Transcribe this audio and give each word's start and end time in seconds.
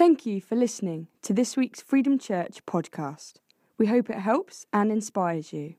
Thank 0.00 0.24
you 0.24 0.40
for 0.40 0.56
listening 0.56 1.08
to 1.20 1.34
this 1.34 1.58
week's 1.58 1.82
Freedom 1.82 2.18
Church 2.18 2.64
podcast. 2.64 3.34
We 3.76 3.88
hope 3.88 4.08
it 4.08 4.16
helps 4.16 4.64
and 4.72 4.90
inspires 4.90 5.52
you. 5.52 5.74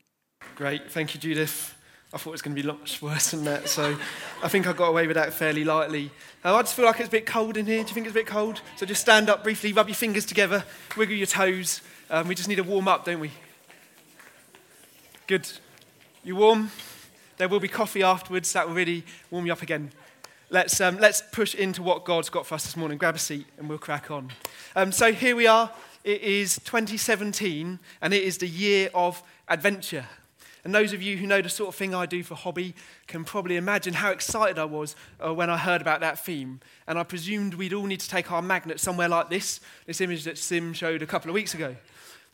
Great, 0.54 0.92
thank 0.92 1.12
you, 1.12 1.18
Judith. 1.18 1.76
I 2.14 2.18
thought 2.18 2.30
it 2.30 2.34
was 2.34 2.42
going 2.42 2.54
to 2.54 2.62
be 2.62 2.68
much 2.68 3.02
worse 3.02 3.32
than 3.32 3.42
that, 3.46 3.68
so 3.68 3.98
I 4.40 4.46
think 4.46 4.68
I 4.68 4.74
got 4.74 4.90
away 4.90 5.08
with 5.08 5.16
that 5.16 5.32
fairly 5.32 5.64
lightly. 5.64 6.12
Uh, 6.44 6.54
I 6.54 6.62
just 6.62 6.76
feel 6.76 6.84
like 6.84 7.00
it's 7.00 7.08
a 7.08 7.10
bit 7.10 7.26
cold 7.26 7.56
in 7.56 7.66
here. 7.66 7.82
Do 7.82 7.88
you 7.88 7.94
think 7.94 8.06
it's 8.06 8.14
a 8.14 8.20
bit 8.20 8.28
cold? 8.28 8.60
So 8.76 8.86
just 8.86 9.00
stand 9.00 9.28
up 9.28 9.42
briefly, 9.42 9.72
rub 9.72 9.88
your 9.88 9.96
fingers 9.96 10.24
together, 10.24 10.62
wiggle 10.96 11.16
your 11.16 11.26
toes. 11.26 11.80
Um, 12.08 12.28
we 12.28 12.36
just 12.36 12.48
need 12.48 12.58
to 12.58 12.62
warm 12.62 12.86
up, 12.86 13.04
don't 13.04 13.18
we? 13.18 13.32
Good. 15.26 15.50
You 16.22 16.36
warm? 16.36 16.70
There 17.38 17.48
will 17.48 17.58
be 17.58 17.66
coffee 17.66 18.04
afterwards. 18.04 18.52
That 18.52 18.68
will 18.68 18.76
really 18.76 19.02
warm 19.32 19.46
you 19.46 19.52
up 19.52 19.62
again. 19.62 19.90
Let's, 20.52 20.82
um, 20.82 20.98
let's 20.98 21.22
push 21.32 21.54
into 21.54 21.82
what 21.82 22.04
God's 22.04 22.28
got 22.28 22.44
for 22.44 22.56
us 22.56 22.64
this 22.64 22.76
morning. 22.76 22.98
Grab 22.98 23.14
a 23.14 23.18
seat 23.18 23.46
and 23.56 23.70
we'll 23.70 23.78
crack 23.78 24.10
on. 24.10 24.30
Um, 24.76 24.92
so 24.92 25.10
here 25.10 25.34
we 25.34 25.46
are. 25.46 25.72
It 26.04 26.20
is 26.20 26.56
2017 26.56 27.78
and 28.02 28.12
it 28.12 28.22
is 28.22 28.36
the 28.36 28.46
year 28.46 28.90
of 28.92 29.22
adventure. 29.48 30.04
And 30.62 30.74
those 30.74 30.92
of 30.92 31.00
you 31.00 31.16
who 31.16 31.26
know 31.26 31.40
the 31.40 31.48
sort 31.48 31.68
of 31.68 31.74
thing 31.74 31.94
I 31.94 32.04
do 32.04 32.22
for 32.22 32.34
hobby 32.34 32.74
can 33.06 33.24
probably 33.24 33.56
imagine 33.56 33.94
how 33.94 34.10
excited 34.10 34.58
I 34.58 34.66
was 34.66 34.94
uh, 35.24 35.32
when 35.32 35.48
I 35.48 35.56
heard 35.56 35.80
about 35.80 36.00
that 36.00 36.22
theme. 36.22 36.60
And 36.86 36.98
I 36.98 37.02
presumed 37.02 37.54
we'd 37.54 37.72
all 37.72 37.86
need 37.86 38.00
to 38.00 38.08
take 38.10 38.30
our 38.30 38.42
magnet 38.42 38.78
somewhere 38.78 39.08
like 39.08 39.30
this, 39.30 39.58
this 39.86 40.02
image 40.02 40.24
that 40.24 40.36
Sim 40.36 40.74
showed 40.74 41.00
a 41.00 41.06
couple 41.06 41.30
of 41.30 41.34
weeks 41.34 41.54
ago. 41.54 41.76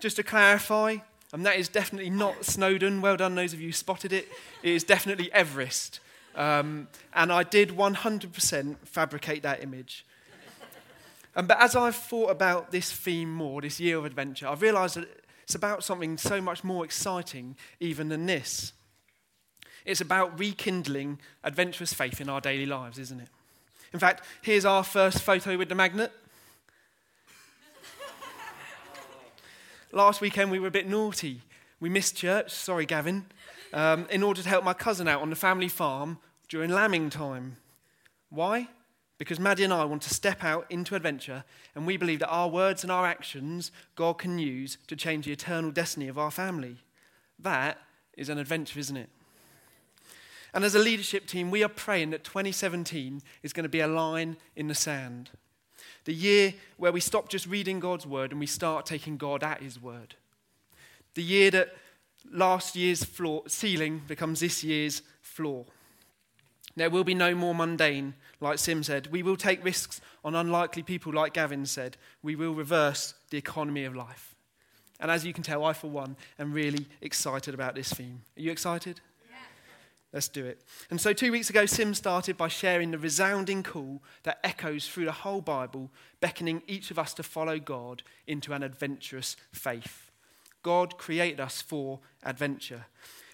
Just 0.00 0.16
to 0.16 0.24
clarify, 0.24 0.96
and 1.32 1.46
that 1.46 1.54
is 1.54 1.68
definitely 1.68 2.10
not 2.10 2.44
Snowdon. 2.44 3.00
Well 3.00 3.16
done, 3.16 3.36
those 3.36 3.52
of 3.52 3.60
you 3.60 3.68
who 3.68 3.72
spotted 3.72 4.12
it. 4.12 4.28
It 4.64 4.72
is 4.72 4.82
definitely 4.82 5.32
Everest. 5.32 6.00
Um, 6.34 6.88
and 7.14 7.32
I 7.32 7.42
did 7.42 7.70
100% 7.70 8.76
fabricate 8.84 9.42
that 9.42 9.62
image. 9.62 10.04
Um, 11.34 11.46
but 11.46 11.60
as 11.60 11.76
I've 11.76 11.96
thought 11.96 12.30
about 12.30 12.72
this 12.72 12.90
theme 12.90 13.32
more, 13.32 13.60
this 13.60 13.78
year 13.78 13.96
of 13.98 14.04
adventure, 14.04 14.48
I've 14.48 14.62
realised 14.62 14.96
that 14.96 15.08
it's 15.44 15.54
about 15.54 15.84
something 15.84 16.18
so 16.18 16.40
much 16.40 16.64
more 16.64 16.84
exciting 16.84 17.56
even 17.80 18.08
than 18.08 18.26
this. 18.26 18.72
It's 19.84 20.00
about 20.00 20.38
rekindling 20.38 21.18
adventurous 21.44 21.94
faith 21.94 22.20
in 22.20 22.28
our 22.28 22.40
daily 22.40 22.66
lives, 22.66 22.98
isn't 22.98 23.20
it? 23.20 23.28
In 23.92 23.98
fact, 23.98 24.24
here's 24.42 24.64
our 24.64 24.84
first 24.84 25.22
photo 25.22 25.56
with 25.56 25.68
the 25.68 25.74
magnet. 25.74 26.12
Last 29.92 30.20
weekend 30.20 30.50
we 30.50 30.58
were 30.58 30.68
a 30.68 30.72
bit 30.72 30.86
naughty. 30.86 31.40
We 31.80 31.88
missed 31.88 32.16
church, 32.16 32.50
sorry, 32.50 32.84
Gavin, 32.84 33.24
um, 33.72 34.06
in 34.10 34.22
order 34.22 34.42
to 34.42 34.48
help 34.48 34.64
my 34.64 34.74
cousin 34.74 35.08
out 35.08 35.22
on 35.22 35.30
the 35.30 35.36
family 35.36 35.68
farm 35.68 36.18
during 36.48 36.70
lambing 36.70 37.10
time. 37.10 37.56
Why? 38.30 38.68
Because 39.18 39.40
Maddie 39.40 39.64
and 39.64 39.72
I 39.72 39.84
want 39.84 40.02
to 40.02 40.14
step 40.14 40.44
out 40.44 40.66
into 40.70 40.94
adventure, 40.94 41.44
and 41.74 41.86
we 41.86 41.96
believe 41.96 42.20
that 42.20 42.28
our 42.28 42.48
words 42.48 42.82
and 42.84 42.92
our 42.92 43.06
actions 43.06 43.72
God 43.96 44.14
can 44.14 44.38
use 44.38 44.78
to 44.86 44.96
change 44.96 45.26
the 45.26 45.32
eternal 45.32 45.70
destiny 45.70 46.08
of 46.08 46.18
our 46.18 46.30
family. 46.30 46.76
That 47.38 47.78
is 48.16 48.28
an 48.28 48.38
adventure, 48.38 48.78
isn't 48.78 48.96
it? 48.96 49.08
And 50.54 50.64
as 50.64 50.74
a 50.74 50.78
leadership 50.78 51.26
team, 51.26 51.50
we 51.50 51.62
are 51.62 51.68
praying 51.68 52.10
that 52.10 52.24
2017 52.24 53.22
is 53.42 53.52
going 53.52 53.64
to 53.64 53.68
be 53.68 53.80
a 53.80 53.88
line 53.88 54.36
in 54.56 54.68
the 54.68 54.74
sand. 54.74 55.30
The 56.04 56.14
year 56.14 56.54
where 56.78 56.92
we 56.92 57.00
stop 57.00 57.28
just 57.28 57.46
reading 57.46 57.80
God's 57.80 58.06
word 58.06 58.30
and 58.30 58.40
we 58.40 58.46
start 58.46 58.86
taking 58.86 59.18
God 59.18 59.44
at 59.44 59.62
his 59.62 59.80
word. 59.80 60.14
The 61.14 61.22
year 61.22 61.50
that 61.50 61.74
last 62.30 62.76
year's 62.76 63.04
floor, 63.04 63.42
ceiling 63.46 64.02
becomes 64.06 64.40
this 64.40 64.62
year's 64.62 65.02
floor. 65.20 65.66
There 66.76 66.90
will 66.90 67.04
be 67.04 67.14
no 67.14 67.34
more 67.34 67.54
mundane, 67.54 68.14
like 68.40 68.58
Sim 68.58 68.82
said. 68.82 69.08
We 69.08 69.22
will 69.22 69.36
take 69.36 69.64
risks 69.64 70.00
on 70.24 70.34
unlikely 70.34 70.84
people, 70.84 71.12
like 71.12 71.34
Gavin 71.34 71.66
said. 71.66 71.96
We 72.22 72.36
will 72.36 72.54
reverse 72.54 73.14
the 73.30 73.38
economy 73.38 73.84
of 73.84 73.96
life. 73.96 74.36
And 75.00 75.10
as 75.10 75.24
you 75.24 75.32
can 75.32 75.42
tell, 75.42 75.64
I, 75.64 75.72
for 75.72 75.90
one, 75.90 76.16
am 76.38 76.52
really 76.52 76.86
excited 77.00 77.54
about 77.54 77.74
this 77.74 77.92
theme. 77.92 78.22
Are 78.36 78.40
you 78.40 78.52
excited? 78.52 79.00
Yeah. 79.28 79.36
Let's 80.12 80.28
do 80.28 80.44
it. 80.44 80.62
And 80.90 81.00
so, 81.00 81.12
two 81.12 81.32
weeks 81.32 81.50
ago, 81.50 81.66
Sim 81.66 81.94
started 81.94 82.36
by 82.36 82.48
sharing 82.48 82.90
the 82.90 82.98
resounding 82.98 83.62
call 83.62 84.02
that 84.24 84.40
echoes 84.42 84.88
through 84.88 85.04
the 85.04 85.12
whole 85.12 85.40
Bible, 85.40 85.90
beckoning 86.20 86.62
each 86.66 86.90
of 86.90 86.98
us 86.98 87.14
to 87.14 87.22
follow 87.22 87.58
God 87.58 88.02
into 88.26 88.52
an 88.52 88.62
adventurous 88.62 89.36
faith. 89.52 90.07
God 90.62 90.98
created 90.98 91.40
us 91.40 91.62
for 91.62 92.00
adventure. 92.22 92.86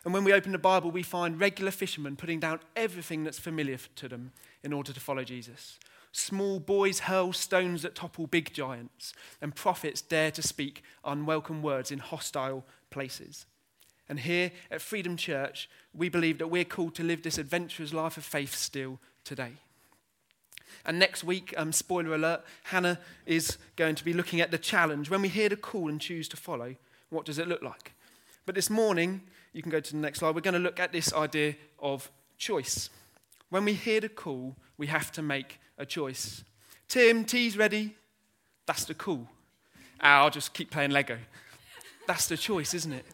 And 0.05 0.13
when 0.13 0.25
we 0.25 0.33
open 0.33 0.53
the 0.53 0.59
Bible, 0.59 0.91
we 0.91 1.03
find 1.03 1.41
regular 1.41 1.71
fishermen 1.71 2.17
putting 2.17 2.41
down 2.41 2.61
everything 2.77 3.25
that's 3.25 3.39
familiar 3.39 3.79
to 3.97 4.09
them 4.09 4.33
in 4.63 4.73
order 4.73 4.93
to 4.93 5.01
follow 5.01 5.25
Jesus. 5.25 5.79
Small 6.13 6.61
boys 6.61 7.01
hurl 7.01 7.33
stones 7.33 7.83
that 7.83 7.95
topple 7.95 8.27
big 8.27 8.53
giants, 8.53 9.15
and 9.41 9.55
prophets 9.55 10.01
dare 10.01 10.31
to 10.33 10.43
speak 10.43 10.83
unwelcome 11.05 11.63
words 11.63 11.91
in 11.91 11.99
hostile 11.99 12.65
places. 12.91 13.47
And 14.09 14.21
here 14.21 14.53
at 14.71 14.83
Freedom 14.83 15.17
Church, 15.17 15.69
we 15.95 16.09
believe 16.09 16.39
that 16.39 16.49
we're 16.49 16.65
called 16.65 16.95
to 16.97 17.03
live 17.03 17.23
this 17.23 17.39
adventurous 17.39 17.93
life 17.93 18.17
of 18.17 18.25
faith 18.25 18.55
still 18.55 19.01
today. 19.25 19.53
And 20.85 20.99
next 20.99 21.25
week, 21.25 21.55
um, 21.57 21.73
spoiler 21.73 22.15
alert, 22.15 22.45
Hannah 22.65 22.99
is 23.27 23.59
going 23.77 23.95
to 23.95 24.05
be 24.05 24.13
looking 24.13 24.41
at 24.41 24.51
the 24.51 24.59
challenge. 24.59 25.09
When 25.09 25.23
we 25.23 25.29
hear 25.29 25.49
the 25.49 25.57
call 25.57 25.89
and 25.89 26.01
choose 26.01 26.29
to 26.29 26.37
follow, 26.37 26.77
what 27.15 27.25
does 27.25 27.39
it 27.39 27.49
look 27.49 27.63
like? 27.63 27.95
But 28.47 28.55
this 28.55 28.69
morning, 28.69 29.23
you 29.53 29.63
can 29.63 29.71
go 29.71 29.81
to 29.81 29.93
the 29.93 29.99
next 29.99 30.19
slide, 30.19 30.35
we're 30.35 30.41
going 30.41 30.55
to 30.55 30.61
look 30.61 30.81
at 30.81 30.93
this 30.93 31.13
idea 31.15 31.55
of 31.79 32.11
choice. 32.37 32.91
When 33.49 33.65
we 33.65 33.75
hear 33.75 34.01
the 34.01 34.09
call, 34.09 34.57
we 34.77 34.89
have 34.89 35.13
to 35.13 35.23
make 35.23 35.61
a 35.79 35.87
choice. 35.87 36.45
Tim, 36.89 37.25
tea's 37.25 37.57
ready. 37.57 37.95
That's 38.67 38.85
the 38.85 38.95
call. 38.95 39.29
Ah, 40.01 40.23
I'll 40.23 40.31
just 40.31 40.53
keep 40.53 40.71
playing 40.71 40.91
Lego. 40.91 41.19
That's 42.07 42.27
the 42.27 42.37
choice, 42.37 42.75
isn't 42.75 42.93
it? 42.93 43.07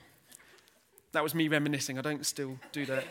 That 1.12 1.22
was 1.22 1.34
me 1.34 1.48
reminiscing. 1.48 1.98
I 1.98 2.02
don't 2.02 2.24
still 2.24 2.58
do 2.72 2.86
that. 2.86 3.04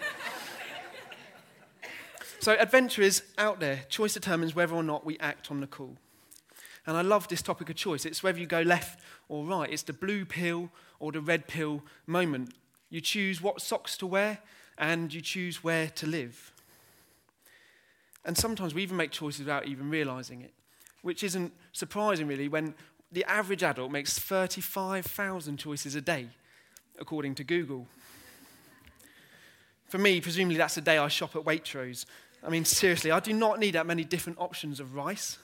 so, 2.39 2.53
adventure 2.53 3.01
is 3.01 3.23
out 3.37 3.59
there. 3.59 3.81
Choice 3.89 4.13
determines 4.13 4.55
whether 4.55 4.73
or 4.73 4.83
not 4.83 5.05
we 5.05 5.17
act 5.19 5.51
on 5.51 5.59
the 5.59 5.67
call. 5.67 5.97
And 6.85 6.97
I 6.97 7.01
love 7.01 7.27
this 7.27 7.41
topic 7.41 7.69
of 7.69 7.75
choice. 7.75 8.05
It's 8.05 8.23
whether 8.23 8.39
you 8.39 8.47
go 8.47 8.61
left 8.61 8.99
or 9.27 9.45
right. 9.45 9.71
It's 9.71 9.83
the 9.83 9.93
blue 9.93 10.25
pill 10.25 10.69
or 10.99 11.11
the 11.11 11.21
red 11.21 11.47
pill 11.47 11.83
moment. 12.07 12.53
You 12.89 13.01
choose 13.01 13.41
what 13.41 13.61
socks 13.61 13.97
to 13.97 14.07
wear 14.07 14.39
and 14.77 15.13
you 15.13 15.21
choose 15.21 15.63
where 15.63 15.87
to 15.89 16.07
live. 16.07 16.53
And 18.25 18.37
sometimes 18.37 18.73
we 18.73 18.83
even 18.83 18.97
make 18.97 19.11
choices 19.11 19.41
without 19.41 19.67
even 19.67 19.89
realizing 19.89 20.41
it, 20.41 20.53
which 21.01 21.23
isn't 21.23 21.53
surprising 21.71 22.27
really 22.27 22.47
when 22.47 22.73
the 23.11 23.23
average 23.25 23.63
adult 23.63 23.91
makes 23.91 24.19
35,000 24.19 25.57
choices 25.57 25.95
a 25.95 26.01
day, 26.01 26.29
according 26.99 27.35
to 27.35 27.43
Google. 27.43 27.87
For 29.87 29.97
me, 29.97 30.21
presumably 30.21 30.57
that's 30.57 30.75
the 30.75 30.81
day 30.81 30.97
I 30.97 31.07
shop 31.07 31.35
at 31.35 31.43
Waitrose. 31.43 32.05
I 32.43 32.49
mean, 32.49 32.65
seriously, 32.65 33.11
I 33.11 33.19
do 33.19 33.33
not 33.33 33.59
need 33.59 33.75
that 33.75 33.87
many 33.87 34.03
different 34.03 34.37
options 34.39 34.79
of 34.79 34.95
rice. 34.95 35.39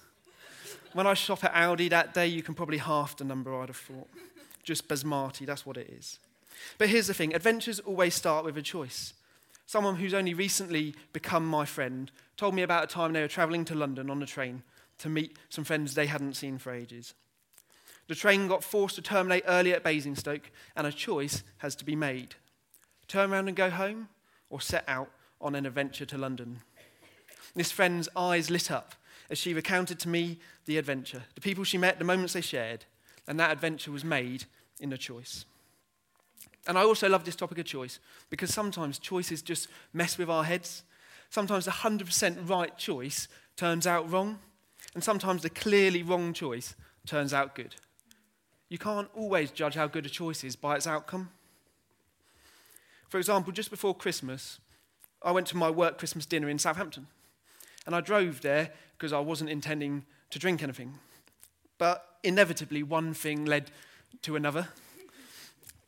When 0.95 1.07
I 1.07 1.13
shop 1.13 1.43
at 1.43 1.53
Aldi 1.53 1.89
that 1.89 2.13
day, 2.13 2.25
you 2.25 2.41
can 2.41 2.53
probably 2.53 2.77
half 2.77 3.17
the 3.17 3.25
number 3.25 3.53
I'd 3.53 3.67
have 3.67 3.75
thought. 3.75 4.07
Just 4.63 4.87
basmati, 4.87 5.45
that's 5.45 5.65
what 5.65 5.75
it 5.75 5.89
is. 5.89 6.19
But 6.77 6.87
here's 6.87 7.07
the 7.07 7.13
thing 7.13 7.35
adventures 7.35 7.81
always 7.81 8.15
start 8.15 8.45
with 8.45 8.57
a 8.57 8.61
choice. 8.61 9.13
Someone 9.65 9.97
who's 9.97 10.13
only 10.13 10.33
recently 10.33 10.95
become 11.11 11.45
my 11.45 11.65
friend 11.65 12.09
told 12.37 12.55
me 12.55 12.61
about 12.61 12.85
a 12.85 12.87
time 12.87 13.11
they 13.11 13.19
were 13.19 13.27
travelling 13.27 13.65
to 13.65 13.75
London 13.75 14.09
on 14.09 14.23
a 14.23 14.25
train 14.25 14.63
to 14.99 15.09
meet 15.09 15.37
some 15.49 15.65
friends 15.65 15.95
they 15.95 16.05
hadn't 16.05 16.37
seen 16.37 16.57
for 16.57 16.71
ages. 16.71 17.13
The 18.07 18.15
train 18.15 18.47
got 18.47 18.63
forced 18.63 18.95
to 18.95 19.01
terminate 19.01 19.43
early 19.47 19.73
at 19.73 19.83
Basingstoke, 19.83 20.49
and 20.77 20.87
a 20.87 20.93
choice 20.93 21.43
has 21.57 21.75
to 21.75 21.83
be 21.83 21.97
made 21.97 22.35
turn 23.09 23.33
around 23.33 23.49
and 23.49 23.57
go 23.57 23.69
home, 23.69 24.07
or 24.49 24.61
set 24.61 24.85
out 24.87 25.11
on 25.41 25.55
an 25.55 25.65
adventure 25.65 26.05
to 26.05 26.17
London. 26.17 26.61
This 27.53 27.69
friend's 27.69 28.07
eyes 28.15 28.49
lit 28.49 28.71
up 28.71 28.95
as 29.29 29.37
she 29.37 29.53
recounted 29.53 29.99
to 29.99 30.09
me 30.09 30.39
the 30.65 30.77
adventure, 30.77 31.23
the 31.33 31.41
people 31.41 31.63
she 31.63 31.77
met, 31.77 31.99
the 31.99 32.05
moments 32.05 32.33
they 32.33 32.41
shared, 32.41 32.85
and 33.27 33.39
that 33.39 33.51
adventure 33.51 33.91
was 33.91 34.03
made 34.03 34.45
in 34.79 34.91
a 34.93 34.97
choice. 34.97 35.45
And 36.67 36.77
I 36.77 36.83
also 36.83 37.07
love 37.07 37.25
this 37.25 37.35
topic 37.35 37.59
of 37.59 37.65
choice 37.65 37.99
because 38.29 38.53
sometimes 38.53 38.97
choices 38.97 39.41
just 39.41 39.67
mess 39.93 40.17
with 40.17 40.29
our 40.29 40.43
heads. 40.43 40.83
Sometimes 41.29 41.65
the 41.65 41.71
100% 41.71 42.49
right 42.49 42.75
choice 42.77 43.27
turns 43.55 43.85
out 43.85 44.09
wrong, 44.09 44.39
and 44.93 45.03
sometimes 45.03 45.41
the 45.41 45.49
clearly 45.49 46.01
wrong 46.01 46.33
choice 46.33 46.75
turns 47.05 47.33
out 47.33 47.55
good. 47.55 47.75
You 48.69 48.77
can't 48.77 49.09
always 49.15 49.51
judge 49.51 49.75
how 49.75 49.87
good 49.87 50.05
a 50.05 50.09
choice 50.09 50.43
is 50.43 50.55
by 50.55 50.75
its 50.75 50.87
outcome. 50.87 51.29
For 53.09 53.19
example, 53.19 53.53
just 53.53 53.69
before 53.69 53.95
Christmas, 53.95 54.59
I 55.21 55.31
went 55.31 55.47
to 55.47 55.57
my 55.57 55.69
work 55.69 55.97
Christmas 55.97 56.25
dinner 56.25 56.49
in 56.49 56.59
Southampton. 56.59 57.07
And 57.85 57.95
I 57.95 58.01
drove 58.01 58.41
there 58.41 58.71
because 58.97 59.13
I 59.13 59.19
wasn't 59.19 59.49
intending 59.49 60.05
to 60.31 60.39
drink 60.39 60.63
anything. 60.63 60.95
But 61.77 62.05
inevitably, 62.23 62.83
one 62.83 63.13
thing 63.13 63.45
led 63.45 63.71
to 64.23 64.35
another 64.35 64.69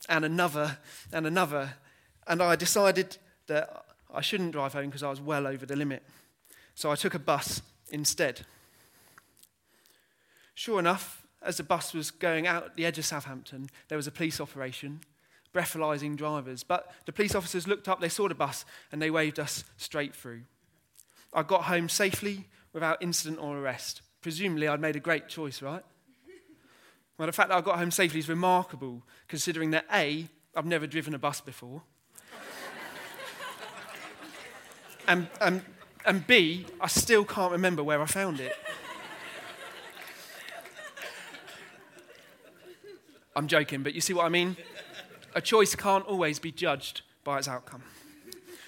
and 0.09 0.25
another 0.25 0.77
and 1.11 1.25
another. 1.25 1.73
And 2.27 2.41
I 2.41 2.55
decided 2.55 3.17
that 3.47 3.85
I 4.13 4.21
shouldn't 4.21 4.51
drive 4.51 4.73
home 4.73 4.88
because 4.88 5.03
I 5.03 5.09
was 5.09 5.21
well 5.21 5.47
over 5.47 5.65
the 5.65 5.75
limit. 5.75 6.03
So 6.75 6.91
I 6.91 6.95
took 6.95 7.13
a 7.13 7.19
bus 7.19 7.61
instead. 7.89 8.41
Sure 10.53 10.79
enough, 10.79 11.23
as 11.41 11.57
the 11.57 11.63
bus 11.63 11.94
was 11.94 12.11
going 12.11 12.47
out 12.47 12.75
the 12.75 12.85
edge 12.85 12.97
of 12.97 13.05
Southampton, 13.05 13.69
there 13.88 13.97
was 13.97 14.07
a 14.07 14.11
police 14.11 14.41
operation, 14.41 14.99
breathalyzing 15.53 16.15
drivers. 16.15 16.63
But 16.63 16.91
the 17.05 17.13
police 17.13 17.35
officers 17.35 17.67
looked 17.67 17.88
up, 17.88 18.01
they 18.01 18.09
saw 18.09 18.27
the 18.27 18.35
bus, 18.35 18.65
and 18.91 19.01
they 19.01 19.09
waved 19.09 19.39
us 19.39 19.63
straight 19.77 20.15
through. 20.15 20.41
I 21.37 21.43
got 21.43 21.65
home 21.65 21.87
safely 21.87 22.47
without 22.73 22.99
incident 22.99 23.39
or 23.39 23.59
arrest. 23.59 24.01
Presumably, 24.21 24.67
I'd 24.67 24.81
made 24.81 24.95
a 24.95 24.99
great 24.99 25.29
choice, 25.29 25.61
right? 25.61 25.83
Well, 27.15 27.27
the 27.27 27.31
fact 27.31 27.49
that 27.49 27.55
I 27.55 27.61
got 27.61 27.77
home 27.77 27.91
safely 27.91 28.19
is 28.19 28.27
remarkable, 28.27 29.03
considering 29.27 29.69
that 29.71 29.85
A, 29.93 30.27
I've 30.55 30.65
never 30.65 30.87
driven 30.87 31.13
a 31.13 31.19
bus 31.19 31.39
before, 31.39 31.83
and, 35.07 35.27
and, 35.39 35.61
and 36.05 36.25
B, 36.25 36.65
I 36.81 36.87
still 36.87 37.23
can't 37.23 37.51
remember 37.51 37.83
where 37.83 38.01
I 38.01 38.07
found 38.07 38.39
it. 38.39 38.55
I'm 43.35 43.47
joking, 43.47 43.83
but 43.83 43.93
you 43.93 44.01
see 44.01 44.13
what 44.13 44.25
I 44.25 44.29
mean? 44.29 44.57
A 45.35 45.41
choice 45.41 45.75
can't 45.75 46.05
always 46.07 46.39
be 46.39 46.51
judged 46.51 47.01
by 47.23 47.37
its 47.37 47.47
outcome. 47.47 47.83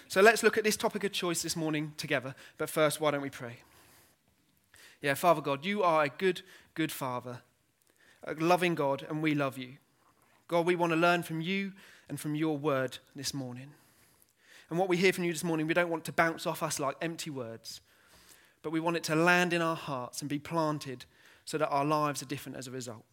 So 0.09 0.21
let's 0.21 0.41
look 0.41 0.57
at 0.57 0.63
this 0.63 0.75
topic 0.75 1.03
of 1.03 1.11
choice 1.11 1.43
this 1.43 1.55
morning 1.55 1.93
together. 1.95 2.33
But 2.57 2.71
first, 2.71 2.99
why 2.99 3.11
don't 3.11 3.21
we 3.21 3.29
pray? 3.29 3.57
Yeah, 5.03 5.13
Father 5.13 5.39
God, 5.39 5.63
you 5.63 5.83
are 5.83 6.03
a 6.03 6.09
good, 6.09 6.41
good 6.73 6.91
Father, 6.91 7.41
a 8.23 8.33
loving 8.33 8.73
God, 8.73 9.05
and 9.07 9.21
we 9.21 9.35
love 9.35 9.59
you. 9.59 9.73
God, 10.47 10.65
we 10.65 10.75
want 10.75 10.93
to 10.93 10.97
learn 10.97 11.21
from 11.21 11.41
you 11.41 11.73
and 12.09 12.19
from 12.19 12.33
your 12.33 12.57
word 12.57 12.97
this 13.15 13.35
morning. 13.35 13.69
And 14.71 14.79
what 14.79 14.89
we 14.89 14.97
hear 14.97 15.13
from 15.13 15.25
you 15.25 15.31
this 15.31 15.43
morning, 15.43 15.67
we 15.67 15.75
don't 15.75 15.91
want 15.91 16.05
to 16.05 16.11
bounce 16.11 16.47
off 16.47 16.63
us 16.63 16.79
like 16.79 16.97
empty 17.03 17.29
words, 17.29 17.79
but 18.63 18.71
we 18.71 18.79
want 18.79 18.97
it 18.97 19.03
to 19.03 19.15
land 19.15 19.53
in 19.53 19.61
our 19.61 19.75
hearts 19.75 20.21
and 20.21 20.29
be 20.29 20.39
planted 20.39 21.05
so 21.45 21.59
that 21.59 21.69
our 21.69 21.85
lives 21.85 22.23
are 22.23 22.25
different 22.25 22.57
as 22.57 22.65
a 22.65 22.71
result. 22.71 23.05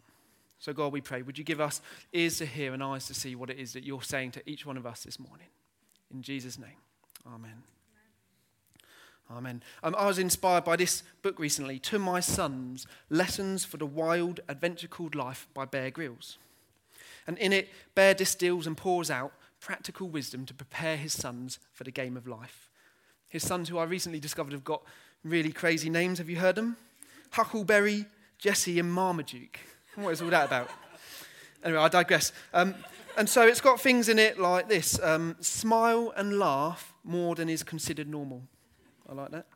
So, 0.59 0.73
God, 0.73 0.95
we 0.95 1.03
pray, 1.03 1.21
would 1.21 1.37
you 1.37 1.45
give 1.45 1.61
us 1.61 1.83
ears 2.15 2.39
to 2.39 2.47
hear 2.47 2.73
and 2.73 2.83
eyes 2.83 3.07
to 3.09 3.15
see 3.15 3.35
what 3.35 3.51
it 3.51 3.59
is 3.59 3.75
that 3.75 3.85
you're 3.85 4.01
saying 4.01 4.31
to 4.31 4.51
each 4.51 4.65
one 4.65 4.79
of 4.79 4.87
us 4.87 5.03
this 5.03 5.21
morning? 5.21 5.49
In 6.11 6.23
Jesus' 6.23 6.59
name, 6.59 6.77
amen. 7.35 7.63
Amen. 9.31 9.63
Um, 9.83 9.97
I 9.99 10.07
was 10.07 10.19
inspired 10.19 10.65
by 10.65 10.77
this 10.77 11.03
book 11.23 11.39
recently, 11.39 11.81
To 11.81 11.99
My 11.99 12.21
Sons 12.21 12.87
Lessons 13.11 13.65
for 13.65 13.77
the 13.77 13.87
Wild 13.87 14.41
Adventure 14.49 14.87
Called 14.87 15.17
Life 15.17 15.49
by 15.53 15.65
Bear 15.65 15.91
Grylls. 15.91 16.39
And 17.27 17.37
in 17.39 17.53
it, 17.53 17.69
Bear 17.97 18.15
distills 18.15 18.69
and 18.69 18.77
pours 18.77 19.11
out 19.11 19.33
practical 19.59 20.09
wisdom 20.09 20.47
to 20.47 20.55
prepare 20.55 20.97
his 20.97 21.13
sons 21.13 21.59
for 21.73 21.83
the 21.83 21.91
game 21.91 22.17
of 22.17 22.29
life. 22.29 22.71
His 23.29 23.45
sons, 23.45 23.69
who 23.69 23.79
I 23.79 23.85
recently 23.85 24.21
discovered 24.21 24.53
have 24.53 24.63
got 24.63 24.83
really 25.25 25.51
crazy 25.51 25.91
names. 25.91 26.19
Have 26.19 26.31
you 26.31 26.37
heard 26.37 26.55
them? 26.55 26.77
Huckleberry, 27.31 28.07
Jesse, 28.39 28.79
and 28.79 28.93
Marmaduke. 28.93 29.59
What 29.97 30.11
is 30.11 30.23
all 30.23 30.31
that 30.31 30.47
about? 30.47 30.71
Anyway, 31.65 31.81
I 31.81 31.89
digress. 31.89 32.33
Um, 32.55 32.77
and 33.17 33.29
so 33.29 33.43
it's 33.47 33.61
got 33.61 33.81
things 33.81 34.09
in 34.09 34.21
it 34.21 34.39
like 34.39 34.69
this 34.69 35.03
um, 35.03 35.37
smile 35.41 36.13
and 36.17 36.39
laugh 36.39 36.93
more 37.07 37.35
than 37.35 37.49
is 37.49 37.63
considered 37.63 38.09
normal. 38.09 38.43
I 39.09 39.15
like 39.15 39.31
that. 39.31 39.47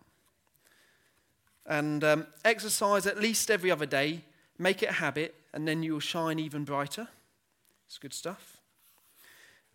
And 1.66 2.02
um, 2.04 2.26
exercise 2.44 3.06
at 3.06 3.20
least 3.20 3.50
every 3.50 3.70
other 3.70 3.86
day, 3.86 4.22
make 4.58 4.82
it 4.82 4.90
a 4.90 4.94
habit, 4.94 5.34
and 5.52 5.66
then 5.66 5.82
you'll 5.82 6.00
shine 6.00 6.38
even 6.38 6.64
brighter. 6.64 7.08
It's 7.86 7.98
good 7.98 8.14
stuff. 8.14 8.58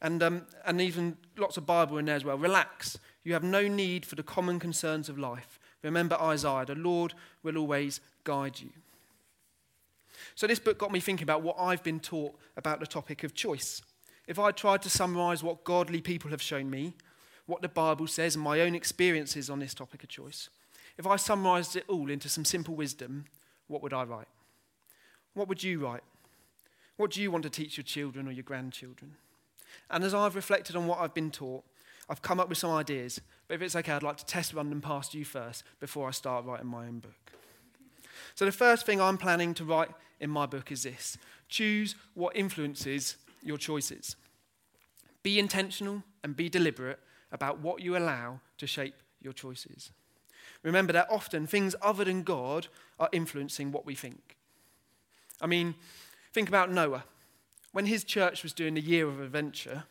And, 0.02 0.22
um, 0.22 0.44
and 0.66 0.82
even 0.82 1.18
lots 1.38 1.58
of 1.58 1.66
Bible 1.66 1.98
in 1.98 2.06
there 2.06 2.16
as 2.16 2.26
well. 2.26 2.38
Relax. 2.38 2.98
You 3.24 3.34
have 3.34 3.44
no 3.44 3.68
need 3.68 4.06
for 4.06 4.16
the 4.16 4.24
common 4.24 4.60
concerns 4.60 5.10
of 5.10 5.18
life. 5.18 5.60
Remember 5.84 6.16
Isaiah, 6.16 6.66
the 6.66 6.76
Lord 6.76 7.14
will 7.44 7.58
always 7.58 8.02
guide 8.24 8.60
you. 8.60 8.70
So, 10.34 10.48
this 10.48 10.60
book 10.60 10.78
got 10.78 10.92
me 10.92 11.00
thinking 11.00 11.24
about 11.24 11.44
what 11.44 11.58
I've 11.60 11.84
been 11.84 12.00
taught 12.00 12.36
about 12.58 12.80
the 12.80 12.88
topic 12.88 13.24
of 13.24 13.34
choice. 13.34 13.82
If 14.28 14.40
I 14.40 14.52
tried 14.52 14.82
to 14.84 14.90
summarize 14.90 15.44
what 15.44 15.64
godly 15.64 16.02
people 16.02 16.32
have 16.32 16.42
shown 16.42 16.70
me, 16.70 16.94
what 17.46 17.62
the 17.62 17.70
Bible 17.70 18.08
says, 18.08 18.36
and 18.36 18.44
my 18.44 18.62
own 18.62 18.76
experiences 18.76 19.50
on 19.50 19.60
this 19.60 19.74
topic 19.74 20.04
of 20.04 20.10
choice, 20.10 20.50
if 20.98 21.06
I 21.06 21.16
summarized 21.18 21.76
it 21.76 21.84
all 21.88 22.10
into 22.10 22.30
some 22.30 22.46
simple 22.46 22.76
wisdom, 22.76 23.26
what 23.68 23.84
would 23.84 23.94
I 23.94 24.04
write? 24.04 24.28
What 25.34 25.48
would 25.48 25.64
you 25.64 25.80
write? 25.80 26.04
What 26.98 27.12
do 27.12 27.22
you 27.22 27.30
want 27.30 27.44
to 27.44 27.50
teach 27.50 27.78
your 27.78 27.84
children 27.84 28.28
or 28.28 28.32
your 28.32 28.44
grandchildren? 28.44 29.16
And 29.90 30.04
as 30.04 30.14
I've 30.14 30.36
reflected 30.36 30.76
on 30.76 30.88
what 30.88 31.00
I've 31.00 31.14
been 31.14 31.32
taught, 31.32 31.64
I've 32.10 32.22
come 32.22 32.40
up 32.40 32.50
with 32.50 32.58
some 32.58 32.72
ideas. 32.72 33.20
But 33.48 33.56
if 33.56 33.62
it's 33.62 33.76
okay, 33.76 33.92
I'd 33.92 34.04
like 34.04 34.18
to 34.18 34.26
test 34.26 34.54
run 34.54 34.70
them 34.70 34.82
past 34.82 35.14
you 35.14 35.26
first 35.26 35.64
before 35.80 36.08
I 36.08 36.12
start 36.12 36.46
writing 36.46 36.68
my 36.68 36.88
own 36.88 37.00
book. 37.00 37.12
So, 38.36 38.46
the 38.46 38.52
first 38.52 38.86
thing 38.86 39.02
I'm 39.02 39.18
planning 39.18 39.54
to 39.56 39.66
write 39.66 39.90
in 40.20 40.30
my 40.30 40.46
book 40.46 40.72
is 40.72 40.84
this 40.84 41.18
choose 41.50 41.96
what 42.14 42.36
influences 42.36 43.18
your 43.44 43.58
choices. 43.58 44.16
Be 45.24 45.40
intentional 45.40 46.04
and 46.24 46.36
be 46.36 46.50
deliberate 46.50 47.00
about 47.36 47.60
what 47.60 47.82
you 47.82 47.96
allow 47.96 48.40
to 48.58 48.66
shape 48.66 48.96
your 49.22 49.34
choices. 49.34 49.92
Remember 50.64 50.94
that 50.94 51.08
often 51.12 51.46
things 51.46 51.76
other 51.82 52.04
than 52.04 52.24
God 52.24 52.68
are 53.00 53.10
influencing 53.12 53.72
what 53.72 53.86
we 53.86 53.94
think. 53.94 54.38
I 55.40 55.48
mean, 55.48 55.76
think 56.34 56.48
about 56.48 56.72
Noah. 56.72 57.04
When 57.72 57.86
his 57.86 58.04
church 58.04 58.42
was 58.42 58.54
doing 58.54 58.74
the 58.74 58.82
year 58.82 59.08
of 59.08 59.20
adventure, 59.20 59.84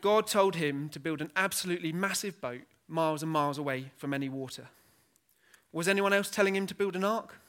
God 0.00 0.26
told 0.26 0.56
him 0.56 0.88
to 0.90 1.00
build 1.00 1.20
an 1.20 1.32
absolutely 1.36 1.92
massive 1.92 2.40
boat 2.40 2.62
miles 2.88 3.22
and 3.22 3.30
miles 3.30 3.58
away 3.58 3.90
from 3.96 4.14
any 4.14 4.28
water. 4.28 4.68
Was 5.72 5.88
anyone 5.88 6.12
else 6.12 6.30
telling 6.30 6.56
him 6.56 6.66
to 6.66 6.74
build 6.74 6.96
an 6.96 7.04
ark? 7.04 7.40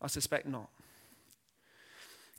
I 0.00 0.06
suspect 0.08 0.46
not. 0.46 0.68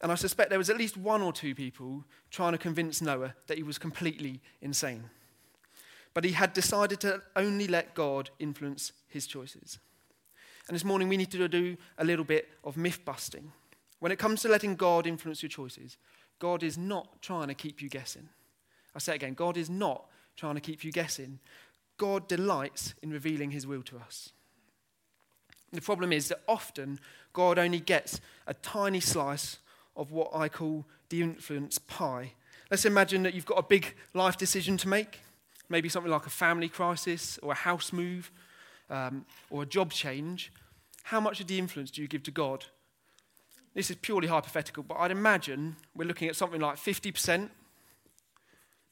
And 0.02 0.12
I 0.12 0.16
suspect 0.16 0.50
there 0.50 0.60
was 0.60 0.70
at 0.70 0.78
least 0.78 0.98
one 0.98 1.22
or 1.22 1.32
two 1.32 1.56
people 1.56 2.04
trying 2.30 2.52
to 2.52 2.58
convince 2.58 3.02
Noah 3.02 3.34
that 3.48 3.58
he 3.58 3.64
was 3.64 3.78
completely 3.78 4.42
insane. 4.62 5.10
But 6.16 6.24
he 6.24 6.32
had 6.32 6.54
decided 6.54 7.02
to 7.02 7.22
only 7.36 7.68
let 7.68 7.94
God 7.94 8.32
influence 8.40 8.94
his 9.08 9.28
choices. 9.28 9.78
And 10.68 10.74
this 10.74 10.86
morning 10.86 11.10
we 11.10 11.18
need 11.18 11.30
to 11.32 11.48
do 11.48 11.78
a 12.00 12.06
little 12.06 12.26
bit 12.26 12.50
of 12.64 12.78
myth 12.78 13.06
busting. 13.06 13.52
When 14.00 14.12
it 14.12 14.18
comes 14.18 14.42
to 14.42 14.48
letting 14.48 14.76
God 14.76 15.06
influence 15.06 15.44
your 15.44 15.50
choices, 15.50 15.98
God 16.40 16.64
is 16.64 16.78
not 16.78 17.22
trying 17.22 17.50
to 17.50 17.54
keep 17.54 17.82
you 17.82 17.90
guessing. 17.90 18.30
I 18.96 19.00
say 19.00 19.12
it 19.14 19.18
again 19.18 19.34
God 19.34 19.58
is 19.58 19.70
not 19.70 20.06
trying 20.38 20.56
to 20.56 20.62
keep 20.62 20.84
you 20.84 20.92
guessing. 20.92 21.40
God 21.98 22.28
delights 22.28 22.94
in 23.02 23.12
revealing 23.12 23.52
his 23.52 23.68
will 23.68 23.84
to 23.84 23.98
us. 23.98 24.32
The 25.74 25.82
problem 25.82 26.14
is 26.14 26.30
that 26.30 26.42
often 26.48 27.00
God 27.34 27.60
only 27.60 27.80
gets 27.82 28.22
a 28.48 28.54
tiny 28.54 29.02
slice 29.02 29.58
of 29.98 30.12
what 30.12 30.34
I 30.34 30.48
call 30.48 30.86
the 31.10 31.22
influence 31.22 31.78
pie. 31.78 32.34
Let's 32.72 32.86
imagine 32.86 33.24
that 33.24 33.34
you've 33.34 33.46
got 33.46 33.60
a 33.60 33.64
big 33.64 33.94
life 34.14 34.38
decision 34.38 34.78
to 34.78 34.88
make, 34.88 35.20
maybe 35.70 35.90
something 35.90 36.12
like 36.12 36.26
a 36.26 36.32
family 36.32 36.70
crisis 36.70 37.40
or 37.42 37.52
a 37.52 37.56
house 37.56 37.92
move 37.92 38.32
um, 38.90 39.26
or 39.50 39.64
a 39.64 39.66
job 39.66 39.92
change. 39.92 40.52
How 41.04 41.20
much 41.20 41.40
of 41.40 41.48
the 41.48 41.60
influence 41.60 41.92
do 41.92 42.02
you 42.02 42.08
give 42.08 42.24
to 42.24 42.32
God? 42.32 42.66
This 43.74 43.90
is 43.90 43.98
purely 43.98 44.28
hypothetical, 44.28 44.84
but 44.84 44.96
I'd 44.96 45.12
imagine 45.12 45.76
we're 45.96 46.08
looking 46.08 46.30
at 46.30 46.36
something 46.36 46.62
like 46.62 46.78
50%. 46.78 47.50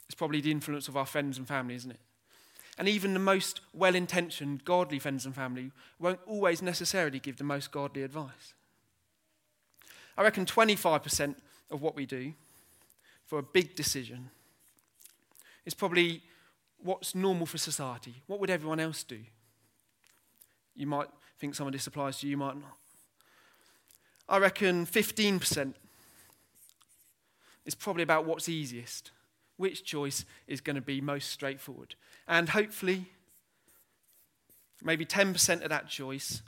It's 0.05 0.15
probably 0.15 0.41
the 0.41 0.51
influence 0.51 0.87
of 0.87 0.97
our 0.97 1.05
friends 1.05 1.37
and 1.37 1.47
family, 1.47 1.75
isn't 1.75 1.91
it? 1.91 1.99
And 2.77 2.89
even 2.89 3.13
the 3.13 3.19
most 3.19 3.61
well 3.73 3.95
intentioned, 3.95 4.65
godly 4.65 4.99
friends 4.99 5.25
and 5.25 5.33
family 5.33 5.71
won't 5.99 6.19
always 6.25 6.61
necessarily 6.61 7.19
give 7.19 7.37
the 7.37 7.43
most 7.43 7.71
godly 7.71 8.03
advice. 8.03 8.53
I 10.17 10.23
reckon 10.23 10.45
25% 10.45 11.35
of 11.71 11.81
what 11.81 11.95
we 11.95 12.05
do 12.05 12.33
for 13.25 13.39
a 13.39 13.43
big 13.43 13.75
decision 13.75 14.29
is 15.65 15.73
probably 15.73 16.21
what's 16.83 17.15
normal 17.15 17.45
for 17.45 17.57
society. 17.57 18.21
What 18.27 18.39
would 18.39 18.49
everyone 18.49 18.79
else 18.79 19.03
do? 19.03 19.19
You 20.75 20.87
might 20.87 21.07
think 21.39 21.55
some 21.55 21.67
of 21.67 21.73
this 21.73 21.87
applies 21.87 22.19
to 22.19 22.27
you, 22.27 22.31
you 22.31 22.37
might 22.37 22.55
not. 22.55 22.77
I 24.27 24.37
reckon 24.37 24.85
15% 24.85 25.73
is 27.65 27.75
probably 27.75 28.03
about 28.03 28.25
what's 28.25 28.49
easiest 28.49 29.11
which 29.57 29.83
choice 29.83 30.25
is 30.47 30.61
going 30.61 30.75
to 30.75 30.81
be 30.81 30.99
most 30.99 31.29
straightforward. 31.29 31.95
And 32.27 32.49
hopefully, 32.49 33.05
maybe 34.83 35.05
10% 35.05 35.61
of 35.61 35.69
that 35.69 35.87
choice 35.87 36.41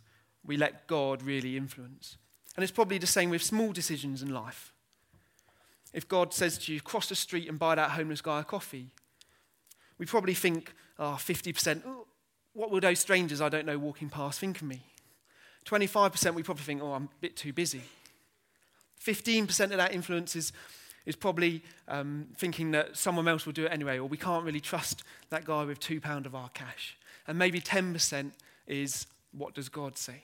we 0.45 0.57
let 0.57 0.87
God 0.87 1.23
really 1.23 1.57
influence. 1.57 2.17
And 2.55 2.63
it's 2.63 2.71
probably 2.71 2.97
the 2.97 3.07
same 3.07 3.29
with 3.29 3.43
small 3.43 3.71
decisions 3.71 4.21
in 4.21 4.33
life. 4.33 4.73
If 5.93 6.07
God 6.07 6.33
says 6.33 6.57
to 6.59 6.73
you, 6.73 6.81
cross 6.81 7.09
the 7.09 7.15
street 7.15 7.47
and 7.47 7.57
buy 7.57 7.75
that 7.75 7.91
homeless 7.91 8.21
guy 8.21 8.41
a 8.41 8.43
coffee, 8.43 8.89
we 9.97 10.05
probably 10.05 10.33
think, 10.33 10.73
oh, 10.99 11.17
50%, 11.17 11.81
oh, 11.85 12.05
what 12.53 12.71
will 12.71 12.79
those 12.79 12.99
strangers 12.99 13.41
I 13.41 13.49
don't 13.49 13.65
know 13.65 13.77
walking 13.77 14.09
past 14.09 14.39
think 14.39 14.57
of 14.57 14.67
me? 14.67 14.81
25% 15.65 16.33
we 16.33 16.43
probably 16.43 16.63
think, 16.63 16.81
oh, 16.81 16.93
I'm 16.93 17.05
a 17.05 17.21
bit 17.21 17.35
too 17.35 17.53
busy. 17.53 17.81
15% 19.03 19.71
of 19.71 19.77
that 19.77 19.93
influence 19.93 20.35
is 20.35 20.51
is 21.05 21.15
probably 21.15 21.61
um, 21.87 22.27
thinking 22.35 22.71
that 22.71 22.97
someone 22.97 23.27
else 23.27 23.45
will 23.45 23.53
do 23.53 23.65
it 23.65 23.71
anyway, 23.71 23.99
or 23.99 24.05
we 24.05 24.17
can't 24.17 24.43
really 24.43 24.59
trust 24.59 25.03
that 25.29 25.45
guy 25.45 25.63
with 25.63 25.79
£2 25.79 26.25
of 26.25 26.35
our 26.35 26.49
cash. 26.49 26.97
And 27.27 27.37
maybe 27.37 27.61
10% 27.61 28.31
is 28.67 29.07
what 29.31 29.53
does 29.53 29.69
God 29.69 29.97
say? 29.97 30.23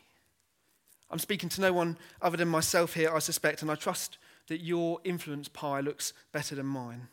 I'm 1.10 1.20
speaking 1.20 1.50
to 1.50 1.62
no 1.62 1.74
one 1.74 1.98
other 2.22 2.38
than 2.38 2.48
myself 2.48 2.94
here, 2.94 3.14
I 3.14 3.20
suspect, 3.20 3.62
and 3.62 3.70
I 3.70 3.76
trust 3.76 4.18
that 4.48 4.62
your 4.62 5.00
influence 5.04 5.48
pie 5.48 5.82
looks 5.82 6.14
better 6.32 6.56
than 6.56 6.66
mine. 6.66 7.10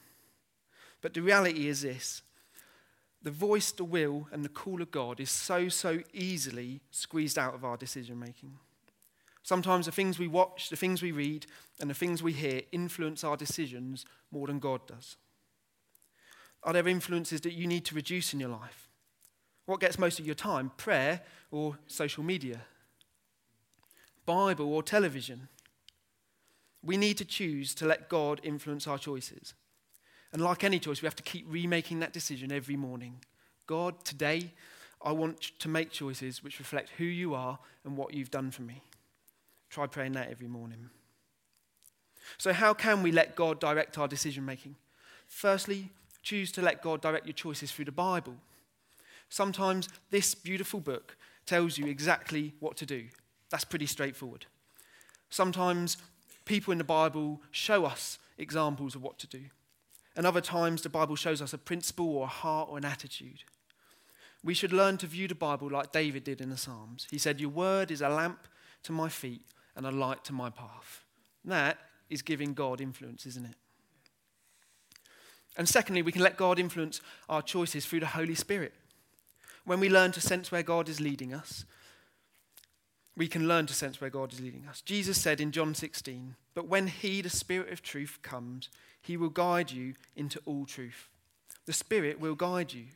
But 1.01 1.15
the 1.15 1.21
reality 1.21 1.69
is 1.69 1.83
this 1.83 2.23
the 3.23 3.31
voice, 3.31 3.73
the 3.73 3.85
will, 3.85 4.29
and 4.33 4.45
the 4.45 4.49
call 4.49 4.81
of 4.81 4.91
God 4.91 5.21
is 5.21 5.31
so, 5.31 5.69
so 5.69 6.01
easily 6.13 6.81
squeezed 6.91 7.39
out 7.39 7.55
of 7.55 7.65
our 7.65 7.77
decision 7.77 8.19
making. 8.19 8.59
Sometimes 9.43 9.87
the 9.87 9.93
things 9.93 10.19
we 10.19 10.29
watch, 10.29 10.69
the 10.69 10.77
things 10.77 11.03
we 11.03 11.11
read, 11.11 11.47
and 11.81 11.89
the 11.89 11.95
things 11.95 12.23
we 12.23 12.33
hear 12.33 12.63
influence 12.71 13.25
our 13.25 13.37
decisions 13.37 14.05
more 14.31 14.47
than 14.47 14.59
God 14.59 14.87
does. 14.87 15.17
Are 16.63 16.73
there 16.73 16.87
influences 16.87 17.41
that 17.43 17.55
you 17.55 17.67
need 17.67 17.85
to 17.87 17.95
reduce 17.95 18.35
in 18.35 18.41
your 18.41 18.51
life? 18.51 18.89
What 19.67 19.81
gets 19.81 19.99
most 19.99 20.19
of 20.19 20.27
your 20.27 20.35
time? 20.35 20.73
Prayer 20.77 21.23
or 21.51 21.79
social 21.87 22.23
media? 22.23 22.63
Bible 24.27 24.73
or 24.73 24.83
television? 24.83 25.49
We 26.83 26.97
need 26.97 27.19
to 27.19 27.25
choose 27.25 27.75
to 27.77 27.87
let 27.87 28.09
God 28.09 28.41
influence 28.43 28.87
our 28.87 28.99
choices. 28.99 29.55
And 30.33 30.43
like 30.43 30.65
any 30.65 30.79
choice, 30.79 31.01
we 31.01 31.07
have 31.07 31.17
to 31.17 31.23
keep 31.23 31.47
remaking 31.49 32.01
that 32.01 32.13
decision 32.13 32.53
every 32.53 32.77
morning. 32.77 33.21
God, 33.67 34.05
today, 34.05 34.53
I 35.03 35.13
want 35.13 35.41
to 35.59 35.69
make 35.69 35.91
choices 35.91 36.43
which 36.43 36.59
reflect 36.59 36.91
who 36.99 37.05
you 37.05 37.35
are 37.35 37.59
and 37.85 37.97
what 37.97 38.15
you've 38.15 38.31
done 38.31 38.51
for 38.51 38.63
me. 38.63 38.83
Try 39.71 39.87
praying 39.87 40.13
that 40.13 40.31
every 40.31 40.49
morning. 40.49 40.91
So, 42.37 42.53
how 42.53 42.75
can 42.75 43.03
we 43.03 43.13
let 43.13 43.37
God 43.37 43.61
direct 43.61 43.97
our 43.97 44.09
decision 44.09 44.45
making? 44.45 44.77
Firstly, 45.29 45.91
choose 46.23 46.53
to 46.53 46.63
let 46.63 46.83
God 46.83 47.01
direct 47.01 47.27
your 47.27 47.35
choices 47.35 47.71
through 47.71 47.87
the 47.87 47.93
Bible. 47.93 48.35
Sometimes 49.29 49.89
this 50.11 50.35
beautiful 50.35 50.81
book 50.81 51.17
tells 51.47 51.79
you 51.79 51.87
exactly 51.87 52.55
what 52.61 52.77
to 52.79 52.87
do. 52.87 53.05
That's 53.51 53.65
pretty 53.65 53.87
straightforward. 53.87 54.47
Sometimes 55.31 55.97
people 56.45 56.73
in 56.73 56.79
the 56.79 56.85
Bible 56.85 57.41
show 57.51 57.85
us 57.85 58.19
examples 58.39 58.95
of 58.95 59.03
what 59.03 59.19
to 59.19 59.27
do. 59.27 59.45
And 60.19 60.27
other 60.27 60.41
times, 60.41 60.83
the 60.83 60.89
Bible 60.89 61.15
shows 61.15 61.41
us 61.41 61.53
a 61.53 61.59
principle 61.59 62.09
or 62.09 62.25
a 62.25 62.27
heart 62.27 62.69
or 62.69 62.77
an 62.77 62.85
attitude. 62.85 63.45
We 64.43 64.53
should 64.53 64.73
learn 64.73 64.99
to 64.99 65.07
view 65.07 65.29
the 65.29 65.37
Bible 65.37 65.71
like 65.71 65.93
David 65.93 66.25
did 66.25 66.41
in 66.41 66.51
the 66.51 66.57
Psalms. 66.57 67.07
He 67.09 67.19
said, 67.19 67.41
Your 67.41 67.51
word 67.51 67.93
is 67.93 68.03
a 68.03 68.09
lamp 68.09 68.49
to 68.83 68.91
my 68.91 69.09
feet 69.09 69.43
and 69.77 69.87
a 69.87 69.93
light 69.93 70.25
to 70.25 70.33
my 70.33 70.51
path. 70.51 71.05
That 71.45 71.79
is 72.11 72.23
giving 72.23 72.53
God 72.53 72.81
influence, 72.81 73.27
isn't 73.27 73.47
it? 73.47 73.55
And 75.57 75.69
secondly, 75.69 76.03
we 76.03 76.11
can 76.11 76.23
let 76.23 76.37
God 76.37 76.59
influence 76.59 77.01
our 77.29 77.41
choices 77.41 77.87
through 77.87 78.01
the 78.01 78.07
Holy 78.07 78.35
Spirit. 78.35 78.75
When 79.67 79.79
we 79.79 79.89
learn 79.89 80.11
to 80.13 80.21
sense 80.21 80.51
where 80.51 80.65
God 80.65 80.89
is 80.89 81.01
leading 81.01 81.33
us, 81.33 81.65
we 83.17 83.29
can 83.29 83.47
learn 83.47 83.67
to 83.67 83.75
sense 83.75 84.01
where 84.01 84.11
God 84.11 84.33
is 84.33 84.41
leading 84.41 84.67
us. 84.67 84.81
Jesus 84.81 85.21
said 85.21 85.41
in 85.41 85.53
John 85.53 85.77
16, 85.77 86.35
But 86.59 86.67
when 86.67 86.89
He, 86.89 87.21
the 87.21 87.31
Spirit 87.31 87.73
of 87.73 87.83
truth, 87.83 88.19
comes, 88.21 88.69
he 89.01 89.17
will 89.17 89.29
guide 89.29 89.71
you 89.71 89.95
into 90.17 90.41
all 90.45 90.67
truth. 90.67 91.09
The 91.67 91.73
Spirit 91.73 92.19
will 92.19 92.35
guide 92.35 92.73
you. 92.73 92.87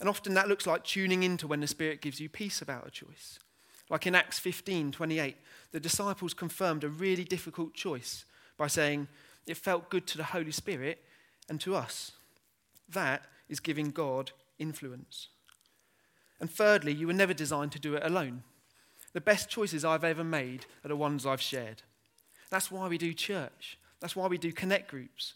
And 0.00 0.08
often 0.08 0.34
that 0.34 0.48
looks 0.48 0.66
like 0.66 0.82
tuning 0.82 1.22
into 1.22 1.46
when 1.46 1.60
the 1.60 1.68
Spirit 1.68 2.00
gives 2.00 2.18
you 2.18 2.28
peace 2.28 2.60
about 2.60 2.88
a 2.88 2.90
choice. 2.90 3.38
Like 3.88 4.08
in 4.08 4.16
Acts 4.16 4.40
15 4.40 4.90
28, 4.90 5.36
the 5.70 5.78
disciples 5.78 6.34
confirmed 6.34 6.82
a 6.82 6.88
really 6.88 7.22
difficult 7.22 7.72
choice 7.72 8.24
by 8.58 8.66
saying, 8.66 9.06
It 9.46 9.58
felt 9.58 9.88
good 9.88 10.08
to 10.08 10.18
the 10.18 10.24
Holy 10.24 10.50
Spirit 10.50 11.04
and 11.48 11.60
to 11.60 11.76
us. 11.76 12.10
That 12.88 13.22
is 13.48 13.60
giving 13.60 13.92
God 13.92 14.32
influence. 14.58 15.28
And 16.40 16.50
thirdly, 16.50 16.92
you 16.92 17.06
were 17.06 17.12
never 17.12 17.32
designed 17.32 17.70
to 17.70 17.78
do 17.78 17.94
it 17.94 18.04
alone. 18.04 18.42
The 19.12 19.20
best 19.20 19.48
choices 19.48 19.84
I've 19.84 20.02
ever 20.02 20.24
made 20.24 20.66
are 20.84 20.88
the 20.88 20.96
ones 20.96 21.24
I've 21.24 21.40
shared. 21.40 21.84
That's 22.52 22.70
why 22.70 22.86
we 22.86 22.98
do 22.98 23.14
church. 23.14 23.78
That's 23.98 24.14
why 24.14 24.26
we 24.26 24.36
do 24.36 24.52
connect 24.52 24.90
groups. 24.90 25.32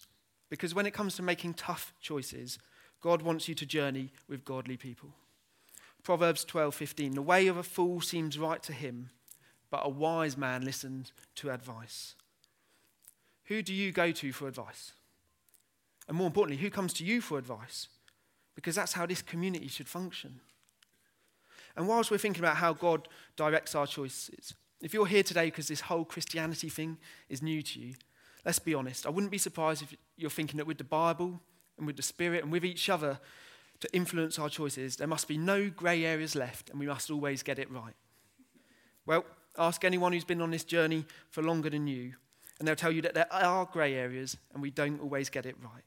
Because 0.50 0.74
when 0.74 0.84
it 0.84 0.92
comes 0.92 1.16
to 1.16 1.22
making 1.22 1.54
tough 1.54 1.94
choices, 1.98 2.58
God 3.00 3.22
wants 3.22 3.48
you 3.48 3.54
to 3.54 3.64
journey 3.64 4.12
with 4.28 4.44
godly 4.44 4.76
people. 4.76 5.14
Proverbs 6.02 6.44
12:15 6.44 7.14
The 7.14 7.22
way 7.22 7.46
of 7.46 7.56
a 7.56 7.62
fool 7.62 8.02
seems 8.02 8.38
right 8.38 8.62
to 8.64 8.74
him, 8.74 9.08
but 9.70 9.86
a 9.86 9.88
wise 9.88 10.36
man 10.36 10.62
listens 10.62 11.10
to 11.36 11.50
advice. 11.50 12.16
Who 13.44 13.62
do 13.62 13.72
you 13.72 13.92
go 13.92 14.12
to 14.12 14.30
for 14.30 14.46
advice? 14.46 14.92
And 16.06 16.18
more 16.18 16.26
importantly, 16.26 16.62
who 16.62 16.70
comes 16.70 16.92
to 16.94 17.04
you 17.04 17.22
for 17.22 17.38
advice? 17.38 17.88
Because 18.54 18.74
that's 18.74 18.92
how 18.92 19.06
this 19.06 19.22
community 19.22 19.68
should 19.68 19.88
function. 19.88 20.40
And 21.76 21.88
whilst 21.88 22.10
we're 22.10 22.18
thinking 22.18 22.44
about 22.44 22.58
how 22.58 22.74
God 22.74 23.08
directs 23.36 23.74
our 23.74 23.86
choices, 23.86 24.52
if 24.80 24.92
you're 24.92 25.06
here 25.06 25.22
today 25.22 25.46
because 25.46 25.68
this 25.68 25.82
whole 25.82 26.04
Christianity 26.04 26.68
thing 26.68 26.98
is 27.28 27.42
new 27.42 27.62
to 27.62 27.80
you, 27.80 27.94
let's 28.44 28.58
be 28.58 28.74
honest. 28.74 29.06
I 29.06 29.10
wouldn't 29.10 29.32
be 29.32 29.38
surprised 29.38 29.82
if 29.82 29.94
you're 30.16 30.30
thinking 30.30 30.58
that 30.58 30.66
with 30.66 30.78
the 30.78 30.84
Bible 30.84 31.40
and 31.78 31.86
with 31.86 31.96
the 31.96 32.02
Spirit 32.02 32.42
and 32.42 32.52
with 32.52 32.64
each 32.64 32.88
other 32.88 33.18
to 33.80 33.88
influence 33.94 34.38
our 34.38 34.48
choices, 34.48 34.96
there 34.96 35.08
must 35.08 35.28
be 35.28 35.36
no 35.36 35.68
grey 35.68 36.04
areas 36.04 36.34
left 36.34 36.70
and 36.70 36.78
we 36.78 36.86
must 36.86 37.10
always 37.10 37.42
get 37.42 37.58
it 37.58 37.70
right. 37.70 37.94
Well, 39.04 39.24
ask 39.58 39.84
anyone 39.84 40.12
who's 40.12 40.24
been 40.24 40.42
on 40.42 40.50
this 40.50 40.64
journey 40.64 41.04
for 41.30 41.42
longer 41.42 41.70
than 41.70 41.86
you, 41.86 42.14
and 42.58 42.66
they'll 42.66 42.76
tell 42.76 42.92
you 42.92 43.02
that 43.02 43.14
there 43.14 43.32
are 43.32 43.66
grey 43.66 43.94
areas 43.94 44.36
and 44.52 44.62
we 44.62 44.70
don't 44.70 45.00
always 45.00 45.28
get 45.28 45.46
it 45.46 45.56
right. 45.62 45.84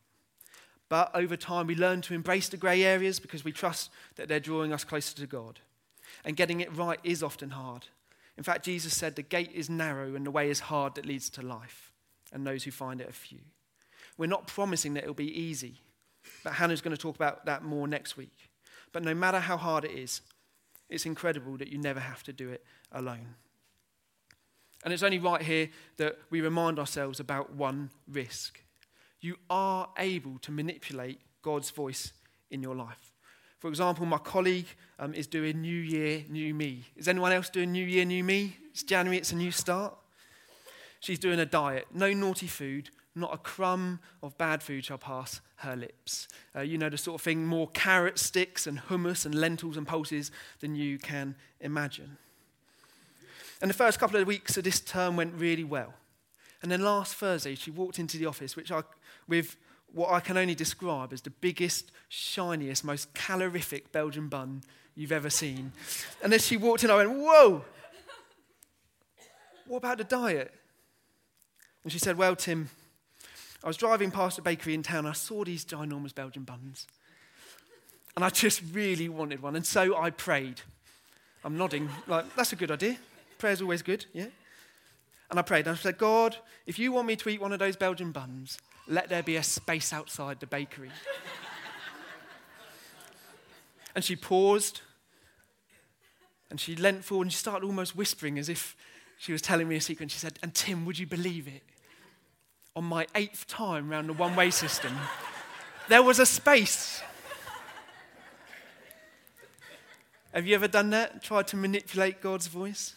But 0.87 1.11
over 1.15 1.37
time, 1.37 1.67
we 1.67 1.75
learn 1.75 2.01
to 2.01 2.15
embrace 2.15 2.49
the 2.49 2.57
grey 2.57 2.83
areas 2.83 3.19
because 3.19 3.43
we 3.43 3.51
trust 3.51 3.91
that 4.15 4.27
they're 4.27 4.39
drawing 4.39 4.73
us 4.73 4.83
closer 4.83 5.15
to 5.15 5.27
God. 5.27 5.59
And 6.25 6.35
getting 6.35 6.61
it 6.61 6.75
right 6.75 6.99
is 7.03 7.21
often 7.21 7.51
hard. 7.51 7.87
In 8.39 8.43
fact, 8.43 8.63
Jesus 8.63 8.95
said, 8.95 9.17
The 9.17 9.21
gate 9.21 9.51
is 9.53 9.69
narrow 9.69 10.15
and 10.15 10.25
the 10.25 10.31
way 10.31 10.49
is 10.49 10.61
hard 10.61 10.95
that 10.95 11.05
leads 11.05 11.29
to 11.31 11.41
life 11.41 11.91
and 12.31 12.47
those 12.47 12.63
who 12.63 12.71
find 12.71 13.01
it 13.01 13.09
are 13.09 13.13
few. 13.13 13.41
We're 14.17 14.27
not 14.27 14.47
promising 14.47 14.93
that 14.93 15.03
it'll 15.03 15.13
be 15.13 15.37
easy, 15.37 15.81
but 16.45 16.53
Hannah's 16.53 16.79
going 16.79 16.95
to 16.95 17.01
talk 17.01 17.17
about 17.17 17.45
that 17.47 17.63
more 17.63 17.85
next 17.85 18.15
week. 18.15 18.49
But 18.93 19.03
no 19.03 19.13
matter 19.13 19.41
how 19.41 19.57
hard 19.57 19.83
it 19.83 19.91
is, 19.91 20.21
it's 20.89 21.05
incredible 21.05 21.57
that 21.57 21.67
you 21.67 21.77
never 21.77 21.99
have 21.99 22.23
to 22.23 22.33
do 22.33 22.49
it 22.49 22.63
alone. 22.93 23.35
And 24.85 24.93
it's 24.93 25.03
only 25.03 25.19
right 25.19 25.41
here 25.41 25.69
that 25.97 26.17
we 26.29 26.39
remind 26.39 26.79
ourselves 26.79 27.19
about 27.19 27.53
one 27.53 27.89
risk. 28.07 28.61
You 29.19 29.35
are 29.49 29.89
able 29.97 30.39
to 30.39 30.51
manipulate 30.51 31.19
God's 31.41 31.71
voice 31.71 32.13
in 32.49 32.63
your 32.63 32.75
life. 32.75 33.08
For 33.59 33.67
example, 33.67 34.05
my 34.05 34.17
colleague 34.17 34.67
um, 34.99 35.13
is 35.13 35.27
doing 35.27 35.61
New 35.61 35.75
Year, 35.75 36.23
New 36.29 36.53
Me. 36.53 36.85
Is 36.95 37.09
anyone 37.09 37.33
else 37.33 37.49
doing 37.49 37.73
New 37.73 37.85
Year, 37.85 38.05
New 38.05 38.23
Me? 38.23 38.55
It's 38.71 38.83
January, 38.83 39.17
it's 39.17 39.33
a 39.33 39.35
new 39.35 39.51
start. 39.51 39.95
She's 41.01 41.19
doing 41.19 41.39
a 41.39 41.45
diet. 41.45 41.87
No 41.93 42.13
naughty 42.13 42.47
food, 42.47 42.89
not 43.15 43.33
a 43.33 43.37
crumb 43.37 43.99
of 44.23 44.37
bad 44.37 44.63
food 44.63 44.85
shall 44.85 44.97
pass 44.97 45.41
her 45.57 45.75
lips. 45.75 46.29
Uh, 46.55 46.61
you 46.61 46.77
know, 46.77 46.87
the 46.87 46.97
sort 46.97 47.19
of 47.19 47.21
thing, 47.21 47.45
more 47.45 47.67
carrot 47.69 48.17
sticks 48.17 48.65
and 48.65 48.79
hummus 48.79 49.25
and 49.25 49.35
lentils 49.35 49.75
and 49.75 49.85
pulses 49.85 50.31
than 50.61 50.75
you 50.75 50.97
can 50.97 51.35
imagine. 51.59 52.17
And 53.61 53.69
the 53.69 53.75
first 53.75 53.99
couple 53.99 54.21
of 54.21 54.25
weeks 54.25 54.55
of 54.55 54.63
this 54.63 54.79
term 54.79 55.17
went 55.17 55.33
really 55.35 55.65
well. 55.65 55.93
And 56.61 56.71
then 56.71 56.81
last 56.81 57.15
Thursday, 57.15 57.55
she 57.55 57.71
walked 57.71 57.99
into 57.99 58.17
the 58.17 58.25
office, 58.25 58.55
which 58.55 58.71
I, 58.71 58.83
with 59.27 59.57
what 59.93 60.11
I 60.11 60.19
can 60.19 60.37
only 60.37 60.55
describe 60.55 61.13
as 61.13 61.21
the 61.21 61.29
biggest, 61.29 61.91
shiniest, 62.09 62.83
most 62.83 63.13
calorific 63.13 63.91
Belgian 63.91 64.27
bun 64.27 64.61
you've 64.95 65.11
ever 65.11 65.29
seen. 65.29 65.71
And 66.23 66.33
as 66.33 66.45
she 66.45 66.57
walked 66.57 66.83
in, 66.83 66.91
I 66.91 66.97
went, 66.97 67.11
Whoa! 67.11 67.63
What 69.67 69.77
about 69.77 69.99
the 69.99 70.03
diet? 70.03 70.53
And 71.83 71.91
she 71.91 71.99
said, 71.99 72.17
Well, 72.17 72.35
Tim, 72.35 72.69
I 73.63 73.67
was 73.67 73.77
driving 73.77 74.11
past 74.11 74.39
a 74.39 74.41
bakery 74.41 74.73
in 74.73 74.83
town. 74.83 75.05
I 75.05 75.13
saw 75.13 75.43
these 75.43 75.65
ginormous 75.65 76.13
Belgian 76.13 76.43
buns. 76.43 76.87
And 78.15 78.25
I 78.25 78.29
just 78.29 78.61
really 78.73 79.09
wanted 79.09 79.41
one. 79.41 79.55
And 79.55 79.65
so 79.65 79.95
I 79.97 80.09
prayed. 80.09 80.61
I'm 81.43 81.57
nodding, 81.57 81.89
like, 82.07 82.35
that's 82.35 82.51
a 82.51 82.55
good 82.55 82.71
idea. 82.71 82.97
Prayer's 83.37 83.61
always 83.61 83.81
good, 83.81 84.05
yeah? 84.13 84.25
And 85.29 85.39
I 85.39 85.41
prayed. 85.41 85.67
And 85.67 85.75
I 85.75 85.79
said, 85.79 85.97
God, 85.97 86.35
if 86.65 86.77
you 86.79 86.91
want 86.91 87.07
me 87.07 87.15
to 87.15 87.29
eat 87.29 87.39
one 87.39 87.53
of 87.53 87.59
those 87.59 87.75
Belgian 87.75 88.11
buns, 88.11 88.57
let 88.89 89.07
there 89.07 89.23
be 89.23 89.35
a 89.35 89.43
space 89.43 89.93
outside 89.93 90.39
the 90.39 90.47
bakery. 90.47 90.91
and 93.95 94.03
she 94.03 94.15
paused. 94.15 94.81
And 96.49 96.59
she 96.59 96.75
leant 96.75 97.05
forward 97.05 97.25
and 97.25 97.31
she 97.31 97.37
started 97.37 97.65
almost 97.65 97.95
whispering 97.95 98.39
as 98.39 98.49
if 98.49 98.75
she 99.19 99.31
was 99.31 99.41
telling 99.41 99.67
me 99.67 99.75
a 99.75 99.81
secret. 99.81 100.09
She 100.09 100.17
said, 100.17 100.39
And 100.41 100.53
Tim, 100.53 100.85
would 100.85 100.97
you 100.97 101.05
believe 101.05 101.47
it? 101.47 101.61
On 102.75 102.83
my 102.83 103.05
eighth 103.13 103.45
time 103.47 103.89
round 103.89 104.09
the 104.09 104.13
one 104.13 104.35
way 104.35 104.49
system, 104.49 104.93
there 105.87 106.01
was 106.01 106.17
a 106.17 106.25
space. 106.25 107.01
Have 110.33 110.47
you 110.47 110.55
ever 110.55 110.67
done 110.67 110.91
that? 110.91 111.21
Tried 111.23 111.47
to 111.47 111.57
manipulate 111.57 112.21
God's 112.21 112.47
voice? 112.47 112.95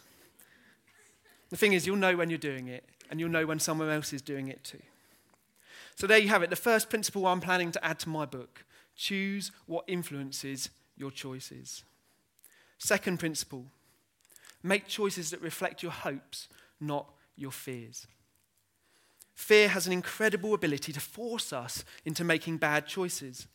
The 1.51 1.57
thing 1.57 1.73
is, 1.73 1.87
you'll 1.87 1.97
know 1.97 2.17
when 2.17 2.31
you're 2.31 2.39
doing 2.39 2.69
it, 2.69 2.85
and 3.11 3.19
you'll 3.19 3.31
know 3.31 3.45
when 3.47 3.59
someone 3.59 3.91
else 3.91 4.13
is 4.13 4.23
doing 4.23 4.49
it 4.49 4.63
too. 4.65 4.81
So 5.97 6.07
there 6.07 6.19
you 6.19 6.29
have 6.29 6.43
it. 6.43 6.51
The 6.51 6.57
first 6.57 6.91
principle 6.91 7.27
I'm 7.27 7.41
planning 7.41 7.73
to 7.73 7.85
add 7.85 7.99
to 8.01 8.09
my 8.09 8.25
book 8.25 8.65
choose 8.97 9.53
what 9.67 9.85
influences 9.87 10.71
your 10.97 11.11
choices. 11.11 11.85
Second 12.79 13.19
principle 13.19 13.67
Make 14.63 14.87
choices 14.87 15.31
that 15.31 15.43
reflect 15.43 15.83
your 15.83 15.93
hopes, 15.93 16.49
not 16.81 17.07
your 17.37 17.51
fears. 17.51 18.07
Fear 19.35 19.69
has 19.69 19.87
an 19.87 19.93
incredible 19.93 20.55
ability 20.55 20.93
to 20.93 21.01
force 21.01 21.53
us 21.53 21.85
into 22.05 22.23
making 22.23 22.59
bad 22.59 22.87
choices. 22.87 23.49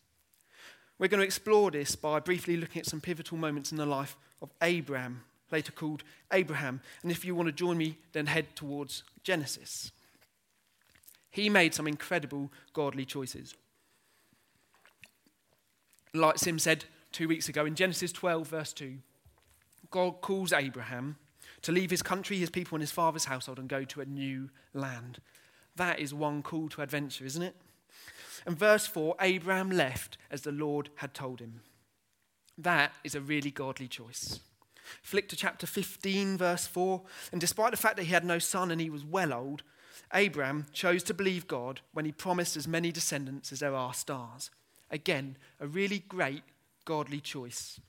We're 0.99 1.07
going 1.07 1.21
to 1.21 1.25
explore 1.25 1.71
this 1.71 1.95
by 1.95 2.19
briefly 2.19 2.57
looking 2.57 2.81
at 2.81 2.87
some 2.87 2.99
pivotal 2.99 3.37
moments 3.37 3.71
in 3.71 3.77
the 3.77 3.85
life 3.85 4.17
of 4.41 4.49
Abram, 4.59 5.23
later 5.51 5.71
called 5.71 6.03
Abraham. 6.33 6.81
And 7.03 7.11
if 7.11 7.23
you 7.23 7.35
want 7.35 7.47
to 7.47 7.53
join 7.53 7.77
me, 7.77 7.97
then 8.11 8.25
head 8.25 8.55
towards 8.55 9.03
Genesis. 9.23 9.91
He 11.29 11.49
made 11.49 11.73
some 11.73 11.87
incredible 11.87 12.51
godly 12.73 13.05
choices. 13.05 13.53
Like 16.13 16.37
Sim 16.37 16.59
said 16.59 16.85
two 17.11 17.27
weeks 17.27 17.49
ago 17.49 17.65
in 17.65 17.75
Genesis 17.75 18.11
12, 18.11 18.47
verse 18.47 18.73
2, 18.73 18.97
God 19.91 20.21
calls 20.21 20.53
Abraham 20.53 21.17
to 21.61 21.71
leave 21.71 21.91
his 21.91 22.01
country, 22.01 22.37
his 22.37 22.49
people, 22.49 22.75
and 22.75 22.81
his 22.81 22.91
father's 22.91 23.25
household 23.25 23.59
and 23.59 23.69
go 23.69 23.83
to 23.83 24.01
a 24.01 24.05
new 24.05 24.49
land. 24.73 25.19
That 25.75 25.99
is 25.99 26.13
one 26.13 26.41
call 26.41 26.69
to 26.69 26.81
adventure, 26.81 27.25
isn't 27.25 27.41
it? 27.41 27.55
And 28.45 28.57
verse 28.57 28.87
4 28.87 29.15
Abraham 29.21 29.69
left 29.69 30.17
as 30.31 30.41
the 30.41 30.51
Lord 30.51 30.89
had 30.95 31.13
told 31.13 31.39
him. 31.39 31.61
That 32.57 32.93
is 33.03 33.15
a 33.15 33.21
really 33.21 33.51
godly 33.51 33.87
choice. 33.87 34.39
Flick 35.01 35.29
to 35.29 35.35
chapter 35.35 35.67
15, 35.67 36.37
verse 36.37 36.65
4. 36.65 37.01
And 37.31 37.41
despite 37.41 37.71
the 37.71 37.77
fact 37.77 37.97
that 37.97 38.03
he 38.03 38.13
had 38.13 38.25
no 38.25 38.39
son 38.39 38.71
and 38.71 38.79
he 38.79 38.89
was 38.89 39.03
well 39.03 39.33
old, 39.33 39.63
Abraham 40.13 40.65
chose 40.73 41.03
to 41.03 41.13
believe 41.13 41.47
God 41.47 41.81
when 41.93 42.05
he 42.05 42.11
promised 42.11 42.57
as 42.57 42.67
many 42.67 42.91
descendants 42.91 43.51
as 43.51 43.59
there 43.59 43.75
are 43.75 43.93
stars. 43.93 44.49
Again, 44.91 45.37
a 45.59 45.67
really 45.67 45.99
great 45.99 46.43
godly 46.85 47.19
choice. 47.19 47.79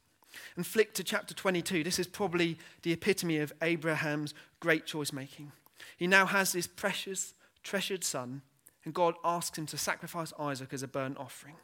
And 0.57 0.67
flick 0.67 0.95
to 0.95 1.05
chapter 1.05 1.35
22. 1.35 1.85
This 1.85 1.99
is 1.99 2.07
probably 2.07 2.59
the 2.83 2.93
epitome 2.93 3.39
of 3.39 3.53
Abraham's 3.63 4.35
great 4.61 4.87
choice 4.87 5.13
making. 5.13 5.53
He 5.97 6.07
now 6.07 6.27
has 6.27 6.53
this 6.53 6.67
precious, 6.67 7.35
treasured 7.63 8.05
son 8.05 8.43
and 8.89 8.95
God 8.95 9.17
asks 9.23 9.59
him 9.59 9.67
to 9.67 9.77
sacrifice 9.77 10.33
Isaac 10.39 10.73
as 10.73 10.83
a 10.83 10.89
burnt 10.89 11.19
offering. 11.19 11.57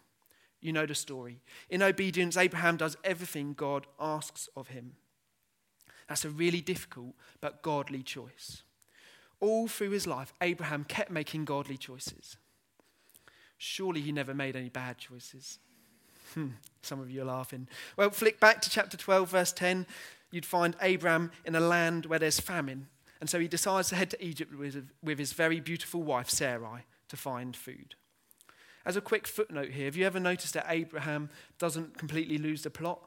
You 0.60 0.72
know 0.72 0.84
the 0.84 0.94
story. 0.94 1.40
In 1.70 1.82
obedience, 1.82 2.36
Abraham 2.36 2.76
does 2.76 2.98
everything 3.02 3.54
God 3.54 3.86
asks 3.98 4.48
of 4.54 4.68
him. 4.68 4.96
That's 6.06 6.24
a 6.24 6.30
really 6.30 6.60
difficult 6.60 7.14
but 7.40 7.62
godly 7.62 8.02
choice. 8.02 8.62
All 9.40 9.68
through 9.68 9.90
his 9.90 10.06
life, 10.06 10.32
Abraham 10.40 10.84
kept 10.84 11.10
making 11.10 11.44
godly 11.44 11.76
choices. 11.76 12.36
Surely 13.58 14.00
he 14.00 14.12
never 14.12 14.34
made 14.34 14.56
any 14.56 14.68
bad 14.68 14.98
choices. 14.98 15.58
Hmm, 16.34 16.48
some 16.82 17.00
of 17.00 17.10
you 17.10 17.22
are 17.22 17.26
laughing. 17.26 17.68
Well, 17.96 18.10
flick 18.10 18.40
back 18.40 18.60
to 18.62 18.70
chapter 18.70 18.96
12, 18.96 19.30
verse 19.30 19.52
10. 19.52 19.86
You'd 20.30 20.46
find 20.46 20.76
Abraham 20.82 21.30
in 21.44 21.54
a 21.54 21.60
land 21.60 22.06
where 22.06 22.18
there's 22.18 22.40
famine. 22.40 22.88
And 23.20 23.30
so 23.30 23.38
he 23.38 23.48
decides 23.48 23.88
to 23.90 23.96
head 23.96 24.10
to 24.10 24.24
Egypt 24.24 24.54
with, 24.54 24.90
with 25.02 25.18
his 25.18 25.32
very 25.32 25.60
beautiful 25.60 26.02
wife, 26.02 26.28
Sarai 26.28 26.84
to 27.08 27.16
find 27.16 27.56
food. 27.56 27.94
As 28.84 28.96
a 28.96 29.00
quick 29.00 29.26
footnote 29.26 29.70
here, 29.70 29.86
have 29.86 29.96
you 29.96 30.04
ever 30.04 30.20
noticed 30.20 30.54
that 30.54 30.66
Abraham 30.68 31.30
doesn't 31.58 31.96
completely 31.96 32.36
lose 32.36 32.62
the 32.62 32.70
plot? 32.70 33.00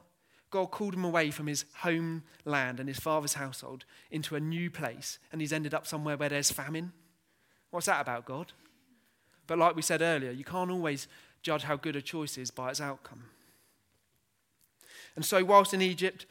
God 0.50 0.70
called 0.70 0.94
him 0.94 1.04
away 1.04 1.30
from 1.30 1.46
his 1.46 1.64
homeland 1.78 2.80
and 2.80 2.88
his 2.88 2.98
father's 2.98 3.34
household 3.34 3.84
into 4.10 4.36
a 4.36 4.40
new 4.40 4.70
place, 4.70 5.18
and 5.30 5.40
he's 5.40 5.52
ended 5.52 5.74
up 5.74 5.86
somewhere 5.86 6.16
where 6.16 6.28
there's 6.28 6.50
famine. 6.50 6.92
What's 7.70 7.86
that 7.86 8.00
about, 8.00 8.24
God? 8.24 8.52
But 9.46 9.58
like 9.58 9.76
we 9.76 9.82
said 9.82 10.02
earlier, 10.02 10.30
you 10.30 10.44
can't 10.44 10.70
always 10.70 11.08
judge 11.42 11.62
how 11.62 11.76
good 11.76 11.96
a 11.96 12.02
choice 12.02 12.38
is 12.38 12.50
by 12.50 12.70
its 12.70 12.80
outcome. 12.80 13.24
And 15.16 15.24
so, 15.24 15.44
whilst 15.44 15.74
in 15.74 15.82
Egypt, 15.82 16.26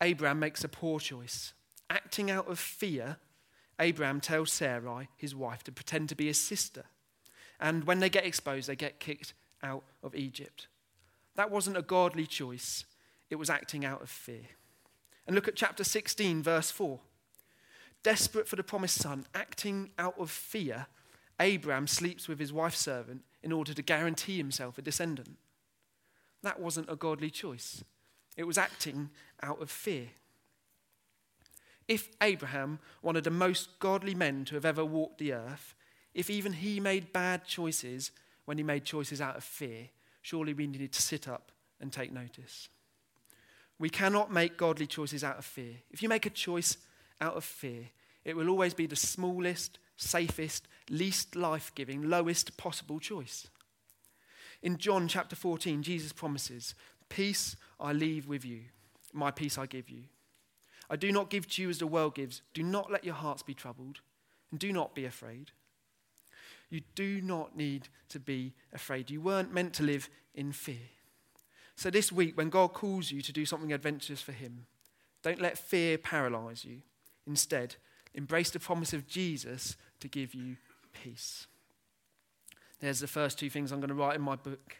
Abraham 0.00 0.38
makes 0.38 0.64
a 0.64 0.68
poor 0.68 0.98
choice. 0.98 1.52
Acting 1.88 2.30
out 2.30 2.48
of 2.48 2.58
fear, 2.58 3.18
Abraham 3.78 4.20
tells 4.20 4.52
Sarai, 4.52 5.08
his 5.16 5.34
wife, 5.34 5.62
to 5.64 5.72
pretend 5.72 6.08
to 6.08 6.14
be 6.14 6.26
his 6.26 6.38
sister 6.38 6.84
and 7.60 7.84
when 7.84 7.98
they 7.98 8.08
get 8.08 8.24
exposed, 8.24 8.68
they 8.68 8.76
get 8.76 8.98
kicked 8.98 9.34
out 9.62 9.84
of 10.02 10.14
Egypt. 10.14 10.66
That 11.36 11.50
wasn't 11.50 11.76
a 11.76 11.82
godly 11.82 12.26
choice, 12.26 12.84
it 13.30 13.36
was 13.36 13.48
acting 13.48 13.84
out 13.84 14.02
of 14.02 14.10
fear. 14.10 14.42
And 15.26 15.34
look 15.34 15.48
at 15.48 15.56
chapter 15.56 15.84
16, 15.84 16.42
verse 16.42 16.70
4. 16.70 16.98
Desperate 18.02 18.48
for 18.48 18.56
the 18.56 18.62
promised 18.62 19.00
son, 19.00 19.26
acting 19.34 19.90
out 19.98 20.18
of 20.18 20.30
fear, 20.30 20.86
Abraham 21.38 21.86
sleeps 21.86 22.28
with 22.28 22.38
his 22.38 22.52
wife's 22.52 22.78
servant 22.78 23.22
in 23.42 23.52
order 23.52 23.72
to 23.72 23.82
guarantee 23.82 24.36
himself 24.36 24.76
a 24.76 24.82
descendant. 24.82 25.36
That 26.42 26.60
wasn't 26.60 26.90
a 26.90 26.96
godly 26.96 27.30
choice, 27.30 27.84
it 28.36 28.44
was 28.44 28.58
acting 28.58 29.10
out 29.42 29.60
of 29.62 29.70
fear. 29.70 30.08
If 31.88 32.08
Abraham, 32.22 32.78
one 33.00 33.16
of 33.16 33.24
the 33.24 33.30
most 33.30 33.80
godly 33.80 34.14
men 34.14 34.44
to 34.46 34.54
have 34.54 34.64
ever 34.64 34.84
walked 34.84 35.18
the 35.18 35.32
earth, 35.32 35.74
if 36.14 36.30
even 36.30 36.52
he 36.52 36.78
made 36.78 37.12
bad 37.12 37.44
choices 37.44 38.12
when 38.44 38.58
he 38.58 38.64
made 38.64 38.84
choices 38.84 39.20
out 39.20 39.36
of 39.36 39.44
fear, 39.44 39.88
surely 40.22 40.54
we 40.54 40.66
need 40.66 40.92
to 40.92 41.02
sit 41.02 41.28
up 41.28 41.50
and 41.80 41.92
take 41.92 42.12
notice. 42.12 42.68
We 43.80 43.88
cannot 43.88 44.30
make 44.30 44.58
godly 44.58 44.86
choices 44.86 45.24
out 45.24 45.38
of 45.38 45.44
fear. 45.46 45.76
If 45.90 46.02
you 46.02 46.08
make 46.10 46.26
a 46.26 46.30
choice 46.30 46.76
out 47.18 47.34
of 47.34 47.44
fear, 47.44 47.88
it 48.26 48.36
will 48.36 48.50
always 48.50 48.74
be 48.74 48.86
the 48.86 48.94
smallest, 48.94 49.78
safest, 49.96 50.68
least 50.90 51.34
life 51.34 51.72
giving, 51.74 52.10
lowest 52.10 52.58
possible 52.58 53.00
choice. 53.00 53.48
In 54.62 54.76
John 54.76 55.08
chapter 55.08 55.34
14, 55.34 55.82
Jesus 55.82 56.12
promises, 56.12 56.74
Peace 57.08 57.56
I 57.80 57.94
leave 57.94 58.28
with 58.28 58.44
you, 58.44 58.64
my 59.14 59.30
peace 59.30 59.56
I 59.56 59.64
give 59.64 59.88
you. 59.88 60.02
I 60.90 60.96
do 60.96 61.10
not 61.10 61.30
give 61.30 61.48
to 61.48 61.62
you 61.62 61.70
as 61.70 61.78
the 61.78 61.86
world 61.86 62.14
gives. 62.14 62.42
Do 62.52 62.62
not 62.62 62.92
let 62.92 63.04
your 63.04 63.14
hearts 63.14 63.42
be 63.42 63.54
troubled, 63.54 64.00
and 64.50 64.60
do 64.60 64.74
not 64.74 64.94
be 64.94 65.06
afraid. 65.06 65.52
You 66.68 66.82
do 66.94 67.22
not 67.22 67.56
need 67.56 67.88
to 68.10 68.20
be 68.20 68.52
afraid. 68.74 69.10
You 69.10 69.22
weren't 69.22 69.54
meant 69.54 69.72
to 69.74 69.82
live 69.82 70.10
in 70.34 70.52
fear. 70.52 70.76
So, 71.80 71.88
this 71.88 72.12
week, 72.12 72.36
when 72.36 72.50
God 72.50 72.74
calls 72.74 73.10
you 73.10 73.22
to 73.22 73.32
do 73.32 73.46
something 73.46 73.72
adventurous 73.72 74.20
for 74.20 74.32
Him, 74.32 74.66
don't 75.22 75.40
let 75.40 75.56
fear 75.56 75.96
paralyze 75.96 76.62
you. 76.62 76.82
Instead, 77.26 77.76
embrace 78.12 78.50
the 78.50 78.60
promise 78.60 78.92
of 78.92 79.08
Jesus 79.08 79.78
to 80.00 80.06
give 80.06 80.34
you 80.34 80.58
peace. 80.92 81.46
There's 82.80 83.00
the 83.00 83.06
first 83.06 83.38
two 83.38 83.48
things 83.48 83.72
I'm 83.72 83.80
going 83.80 83.88
to 83.88 83.94
write 83.94 84.16
in 84.16 84.20
my 84.20 84.36
book. 84.36 84.76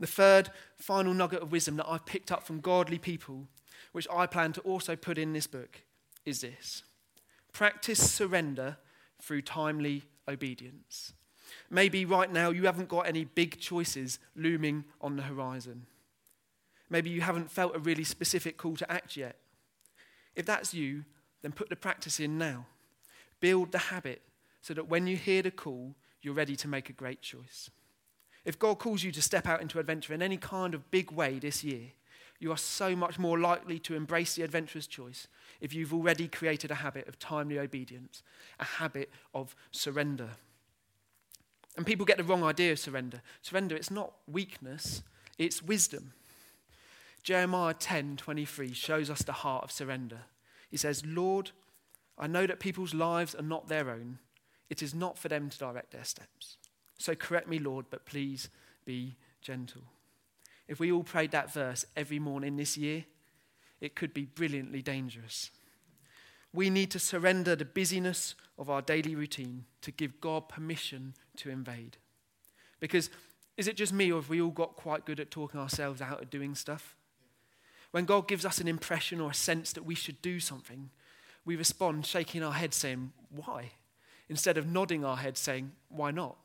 The 0.00 0.08
third, 0.08 0.50
final 0.76 1.14
nugget 1.14 1.40
of 1.40 1.52
wisdom 1.52 1.76
that 1.76 1.88
I've 1.88 2.04
picked 2.04 2.32
up 2.32 2.42
from 2.42 2.58
godly 2.58 2.98
people, 2.98 3.46
which 3.92 4.08
I 4.12 4.26
plan 4.26 4.52
to 4.54 4.60
also 4.62 4.96
put 4.96 5.18
in 5.18 5.32
this 5.32 5.46
book, 5.46 5.82
is 6.26 6.40
this 6.40 6.82
practice 7.52 8.10
surrender 8.10 8.76
through 9.20 9.42
timely 9.42 10.02
obedience. 10.26 11.12
Maybe 11.70 12.04
right 12.04 12.30
now 12.30 12.50
you 12.50 12.66
haven't 12.66 12.88
got 12.88 13.06
any 13.06 13.24
big 13.24 13.58
choices 13.58 14.18
looming 14.36 14.84
on 15.00 15.16
the 15.16 15.22
horizon. 15.22 15.86
Maybe 16.90 17.10
you 17.10 17.22
haven't 17.22 17.50
felt 17.50 17.74
a 17.74 17.78
really 17.78 18.04
specific 18.04 18.58
call 18.58 18.76
to 18.76 18.90
act 18.90 19.16
yet. 19.16 19.36
If 20.36 20.46
that's 20.46 20.74
you, 20.74 21.04
then 21.42 21.52
put 21.52 21.68
the 21.68 21.76
practice 21.76 22.20
in 22.20 22.38
now. 22.38 22.66
Build 23.40 23.72
the 23.72 23.78
habit 23.78 24.22
so 24.60 24.74
that 24.74 24.88
when 24.88 25.06
you 25.06 25.16
hear 25.16 25.42
the 25.42 25.50
call, 25.50 25.94
you're 26.20 26.34
ready 26.34 26.56
to 26.56 26.68
make 26.68 26.88
a 26.88 26.92
great 26.92 27.22
choice. 27.22 27.70
If 28.44 28.58
God 28.58 28.78
calls 28.78 29.02
you 29.02 29.12
to 29.12 29.22
step 29.22 29.46
out 29.46 29.62
into 29.62 29.78
adventure 29.78 30.14
in 30.14 30.22
any 30.22 30.36
kind 30.36 30.74
of 30.74 30.90
big 30.90 31.10
way 31.10 31.38
this 31.38 31.62
year, 31.64 31.92
you 32.38 32.50
are 32.50 32.56
so 32.56 32.96
much 32.96 33.18
more 33.18 33.38
likely 33.38 33.78
to 33.78 33.94
embrace 33.94 34.34
the 34.34 34.42
adventurous 34.42 34.88
choice 34.88 35.28
if 35.60 35.72
you've 35.72 35.94
already 35.94 36.26
created 36.26 36.72
a 36.72 36.76
habit 36.76 37.06
of 37.06 37.18
timely 37.18 37.58
obedience, 37.58 38.22
a 38.58 38.64
habit 38.64 39.10
of 39.32 39.54
surrender. 39.70 40.30
And 41.76 41.86
people 41.86 42.04
get 42.04 42.18
the 42.18 42.24
wrong 42.24 42.44
idea 42.44 42.72
of 42.72 42.78
surrender. 42.78 43.22
Surrender, 43.40 43.74
it's 43.74 43.90
not 43.90 44.12
weakness, 44.26 45.02
it's 45.38 45.62
wisdom. 45.62 46.12
Jeremiah 47.22 47.74
10:23 47.74 48.74
shows 48.74 49.08
us 49.08 49.22
the 49.22 49.32
heart 49.32 49.64
of 49.64 49.72
surrender. 49.72 50.24
He 50.70 50.76
says, 50.76 51.04
"Lord, 51.06 51.52
I 52.18 52.26
know 52.26 52.46
that 52.46 52.60
people's 52.60 52.94
lives 52.94 53.34
are 53.34 53.42
not 53.42 53.68
their 53.68 53.90
own. 53.90 54.18
It 54.68 54.82
is 54.82 54.94
not 54.94 55.18
for 55.18 55.28
them 55.28 55.48
to 55.48 55.58
direct 55.58 55.92
their 55.92 56.04
steps. 56.04 56.56
So 56.98 57.14
correct 57.14 57.48
me, 57.48 57.58
Lord, 57.58 57.86
but 57.90 58.06
please 58.06 58.48
be 58.84 59.16
gentle." 59.40 59.84
If 60.68 60.78
we 60.78 60.92
all 60.92 61.04
prayed 61.04 61.30
that 61.30 61.52
verse 61.52 61.84
every 61.96 62.18
morning 62.18 62.56
this 62.56 62.76
year, 62.76 63.04
it 63.80 63.94
could 63.94 64.14
be 64.14 64.24
brilliantly 64.24 64.82
dangerous. 64.82 65.50
We 66.52 66.70
need 66.70 66.90
to 66.90 66.98
surrender 66.98 67.56
the 67.56 67.64
busyness 67.64 68.34
of 68.58 68.68
our 68.68 68.82
daily 68.82 69.14
routine 69.14 69.66
to 69.80 69.90
give 69.90 70.20
God 70.20 70.48
permission 70.48 71.14
to 71.38 71.50
invade. 71.50 71.96
Because 72.80 73.10
is 73.56 73.68
it 73.68 73.76
just 73.76 73.92
me, 73.92 74.10
or 74.10 74.20
have 74.20 74.28
we 74.28 74.40
all 74.40 74.50
got 74.50 74.76
quite 74.76 75.04
good 75.04 75.20
at 75.20 75.30
talking 75.30 75.60
ourselves 75.60 76.00
out 76.00 76.22
of 76.22 76.30
doing 76.30 76.54
stuff? 76.54 76.96
When 77.90 78.06
God 78.06 78.26
gives 78.26 78.46
us 78.46 78.58
an 78.58 78.68
impression 78.68 79.20
or 79.20 79.30
a 79.30 79.34
sense 79.34 79.72
that 79.74 79.84
we 79.84 79.94
should 79.94 80.22
do 80.22 80.40
something, 80.40 80.90
we 81.44 81.56
respond 81.56 82.06
shaking 82.06 82.42
our 82.42 82.54
head 82.54 82.72
saying, 82.72 83.12
Why? 83.30 83.72
Instead 84.28 84.56
of 84.56 84.66
nodding 84.66 85.04
our 85.04 85.18
head 85.18 85.36
saying, 85.36 85.72
Why 85.88 86.10
not? 86.10 86.36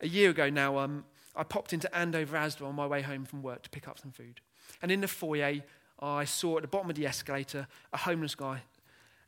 A 0.00 0.08
year 0.08 0.30
ago 0.30 0.50
now, 0.50 0.78
um, 0.78 1.04
I 1.34 1.42
popped 1.42 1.72
into 1.72 1.92
Andover 1.96 2.36
Asda 2.36 2.66
on 2.66 2.74
my 2.74 2.86
way 2.86 3.02
home 3.02 3.24
from 3.24 3.42
work 3.42 3.62
to 3.62 3.70
pick 3.70 3.88
up 3.88 3.98
some 3.98 4.10
food. 4.10 4.40
And 4.80 4.90
in 4.90 5.00
the 5.00 5.08
foyer, 5.08 5.62
I 5.98 6.24
saw 6.24 6.56
at 6.56 6.62
the 6.62 6.68
bottom 6.68 6.90
of 6.90 6.96
the 6.96 7.06
escalator 7.06 7.66
a 7.92 7.96
homeless 7.96 8.34
guy. 8.34 8.62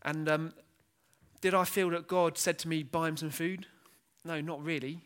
And 0.03 0.29
um, 0.29 0.53
did 1.45 1.53
I 1.53 1.65
feel 1.65 1.91
that 1.91 2.09
God 2.09 2.39
said 2.39 2.59
to 2.61 2.69
me, 2.69 2.83
buy 2.83 3.07
him 3.07 3.19
some 3.19 3.29
food? 3.29 3.67
No, 4.25 4.41
not 4.41 4.65
really. 4.65 5.03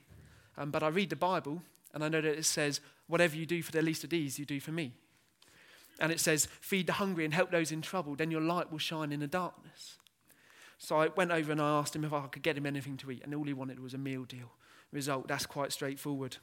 Um, 0.56 0.70
but 0.70 0.84
I 0.84 0.86
read 0.86 1.10
the 1.10 1.16
Bible 1.16 1.64
and 1.92 2.04
I 2.04 2.08
know 2.08 2.20
that 2.20 2.38
it 2.38 2.44
says, 2.44 2.80
whatever 3.08 3.34
you 3.34 3.44
do 3.44 3.60
for 3.60 3.72
the 3.72 3.82
least 3.82 4.04
of 4.04 4.10
these, 4.10 4.38
you 4.38 4.44
do 4.44 4.60
for 4.60 4.70
me. 4.70 4.92
And 5.98 6.12
it 6.12 6.20
says, 6.20 6.46
feed 6.60 6.86
the 6.86 6.92
hungry 6.92 7.24
and 7.24 7.34
help 7.34 7.50
those 7.50 7.72
in 7.72 7.82
trouble, 7.82 8.14
then 8.14 8.30
your 8.30 8.40
light 8.40 8.70
will 8.70 8.78
shine 8.78 9.10
in 9.10 9.18
the 9.18 9.26
darkness. 9.26 9.98
So 10.78 11.00
I 11.00 11.08
went 11.08 11.32
over 11.32 11.50
and 11.50 11.60
I 11.60 11.70
asked 11.70 11.96
him 11.96 12.04
if 12.04 12.12
I 12.12 12.24
could 12.28 12.44
get 12.44 12.56
him 12.56 12.66
anything 12.66 12.96
to 12.98 13.10
eat, 13.10 13.22
and 13.24 13.34
all 13.34 13.42
he 13.42 13.52
wanted 13.52 13.80
was 13.80 13.94
a 13.94 13.98
meal 13.98 14.22
deal. 14.22 14.52
Result, 14.92 15.26
that's 15.26 15.44
quite 15.44 15.72
straightforward. 15.72 16.36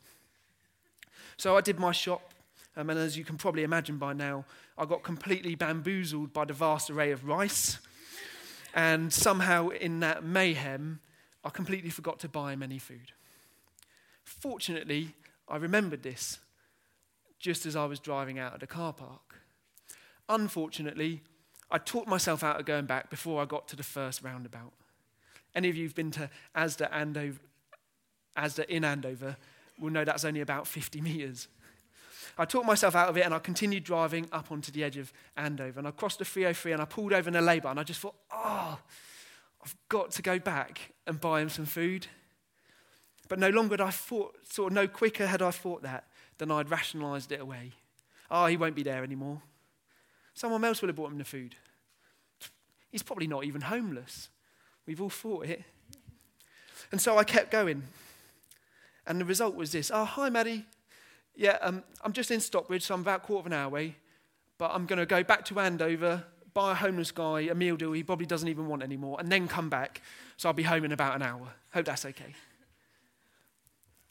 So 1.37 1.55
I 1.55 1.61
did 1.61 1.79
my 1.79 1.93
shop, 1.93 2.33
um, 2.75 2.89
and 2.89 2.99
as 2.99 3.17
you 3.17 3.23
can 3.23 3.37
probably 3.37 3.63
imagine 3.63 3.97
by 3.97 4.11
now, 4.11 4.43
I 4.77 4.83
got 4.83 5.03
completely 5.03 5.55
bamboozled 5.55 6.33
by 6.33 6.43
the 6.43 6.51
vast 6.51 6.89
array 6.89 7.11
of 7.11 7.23
rice. 7.23 7.79
And 8.75 9.11
somehow, 9.11 9.69
in 9.69 10.01
that 10.01 10.23
mayhem, 10.23 10.99
I 11.45 11.49
completely 11.49 11.89
forgot 11.89 12.19
to 12.19 12.29
buy 12.29 12.51
him 12.51 12.61
any 12.61 12.77
food. 12.77 13.13
Fortunately, 14.25 15.15
I 15.47 15.55
remembered 15.55 16.03
this 16.03 16.39
just 17.39 17.65
as 17.65 17.75
I 17.75 17.85
was 17.85 17.99
driving 17.99 18.37
out 18.37 18.53
of 18.53 18.59
the 18.59 18.67
car 18.67 18.91
park. 18.91 19.41
Unfortunately, 20.27 21.21
I 21.71 21.77
talked 21.77 22.07
myself 22.07 22.43
out 22.43 22.59
of 22.59 22.65
going 22.65 22.85
back 22.85 23.09
before 23.09 23.41
I 23.41 23.45
got 23.45 23.67
to 23.69 23.75
the 23.75 23.83
first 23.83 24.21
roundabout. 24.23 24.73
Any 25.55 25.69
of 25.69 25.75
you 25.77 25.83
who've 25.83 25.95
been 25.95 26.11
to 26.11 26.29
Asda, 26.55 26.91
Andover, 26.91 27.39
Asda 28.37 28.65
in 28.65 28.83
Andover 28.83 29.37
will 29.79 29.89
know 29.89 30.03
that's 30.03 30.25
only 30.25 30.41
about 30.41 30.67
50 30.67 30.99
metres. 30.99 31.47
I 32.37 32.45
talked 32.45 32.65
myself 32.65 32.95
out 32.95 33.09
of 33.09 33.17
it 33.17 33.25
and 33.25 33.33
I 33.33 33.39
continued 33.39 33.83
driving 33.83 34.27
up 34.31 34.51
onto 34.51 34.71
the 34.71 34.83
edge 34.83 34.97
of 34.97 35.13
Andover. 35.37 35.79
And 35.79 35.87
I 35.87 35.91
crossed 35.91 36.19
the 36.19 36.25
303 36.25 36.73
and 36.73 36.81
I 36.81 36.85
pulled 36.85 37.13
over 37.13 37.29
in 37.29 37.35
a 37.35 37.41
labour 37.41 37.69
and 37.69 37.79
I 37.79 37.83
just 37.83 38.01
thought, 38.01 38.15
oh, 38.31 38.77
I've 39.63 39.75
got 39.89 40.11
to 40.11 40.21
go 40.21 40.37
back 40.37 40.93
and 41.07 41.19
buy 41.19 41.41
him 41.41 41.49
some 41.49 41.65
food. 41.65 42.07
But 43.27 43.39
no 43.39 43.49
longer 43.49 43.73
had 43.73 43.81
I 43.81 43.89
thought, 43.89 44.35
sort 44.49 44.71
of 44.71 44.75
no 44.75 44.87
quicker 44.87 45.25
had 45.25 45.41
I 45.41 45.51
thought 45.51 45.81
that 45.83 46.05
than 46.37 46.51
I'd 46.51 46.69
rationalised 46.69 47.31
it 47.31 47.39
away. 47.39 47.71
Oh, 48.29 48.45
he 48.47 48.57
won't 48.57 48.75
be 48.75 48.83
there 48.83 49.03
anymore. 49.03 49.41
Someone 50.33 50.63
else 50.65 50.81
will 50.81 50.89
have 50.89 50.95
bought 50.95 51.11
him 51.11 51.17
the 51.17 51.23
food. 51.23 51.55
He's 52.91 53.03
probably 53.03 53.27
not 53.27 53.45
even 53.45 53.61
homeless. 53.61 54.29
We've 54.85 55.01
all 55.01 55.09
thought 55.09 55.45
it. 55.45 55.63
And 56.91 57.01
so 57.01 57.17
I 57.17 57.23
kept 57.23 57.51
going. 57.51 57.83
And 59.07 59.19
the 59.19 59.25
result 59.25 59.55
was 59.55 59.71
this 59.71 59.91
Oh, 59.93 60.05
hi, 60.05 60.29
Maddie. 60.29 60.65
Yeah, 61.35 61.57
um, 61.61 61.83
I'm 62.03 62.13
just 62.13 62.31
in 62.31 62.39
Stockbridge, 62.39 62.83
so 62.83 62.93
I'm 62.95 63.01
about 63.01 63.23
a 63.23 63.23
quarter 63.23 63.41
of 63.41 63.45
an 63.47 63.53
hour 63.53 63.65
away. 63.65 63.95
But 64.57 64.71
I'm 64.73 64.85
going 64.85 64.99
to 64.99 65.05
go 65.05 65.23
back 65.23 65.43
to 65.45 65.59
Andover, 65.59 66.23
buy 66.53 66.71
a 66.71 66.75
homeless 66.75 67.11
guy 67.11 67.41
a 67.41 67.55
meal 67.55 67.75
deal 67.75 67.91
he 67.91 68.03
probably 68.03 68.25
doesn't 68.25 68.47
even 68.47 68.67
want 68.67 68.83
anymore, 68.83 69.17
and 69.19 69.29
then 69.29 69.47
come 69.47 69.69
back. 69.69 70.01
So 70.37 70.47
I'll 70.49 70.53
be 70.53 70.63
home 70.63 70.85
in 70.85 70.91
about 70.91 71.15
an 71.15 71.21
hour. 71.21 71.53
Hope 71.73 71.85
that's 71.85 72.05
okay. 72.05 72.33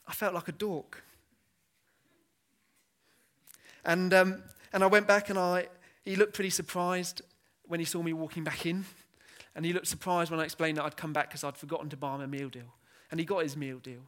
I 0.07 0.13
felt 0.13 0.35
like 0.35 0.49
a 0.49 0.53
dork. 0.53 1.03
And, 3.85 4.13
um, 4.13 4.43
and 4.73 4.83
I 4.83 4.87
went 4.87 5.07
back 5.07 5.31
and 5.31 5.39
I, 5.39 5.69
he 6.05 6.17
looked 6.17 6.35
pretty 6.35 6.51
surprised 6.51 7.23
when 7.67 7.81
he 7.81 7.87
saw 7.87 8.03
me 8.03 8.13
walking 8.13 8.45
back 8.45 8.67
in. 8.67 8.85
And 9.55 9.65
he 9.65 9.73
looked 9.73 9.87
surprised 9.87 10.31
when 10.31 10.41
I 10.41 10.45
explained 10.45 10.79
that 10.79 10.85
I'd 10.85 10.97
come 10.97 11.13
back 11.13 11.29
because 11.29 11.45
I'd 11.45 11.57
forgotten 11.57 11.89
to 11.91 11.97
buy 11.97 12.15
him 12.15 12.21
a 12.23 12.27
meal 12.27 12.49
deal. 12.49 12.75
And 13.11 13.21
he 13.21 13.27
got 13.27 13.43
his 13.43 13.57
meal 13.57 13.79
deal. 13.79 14.01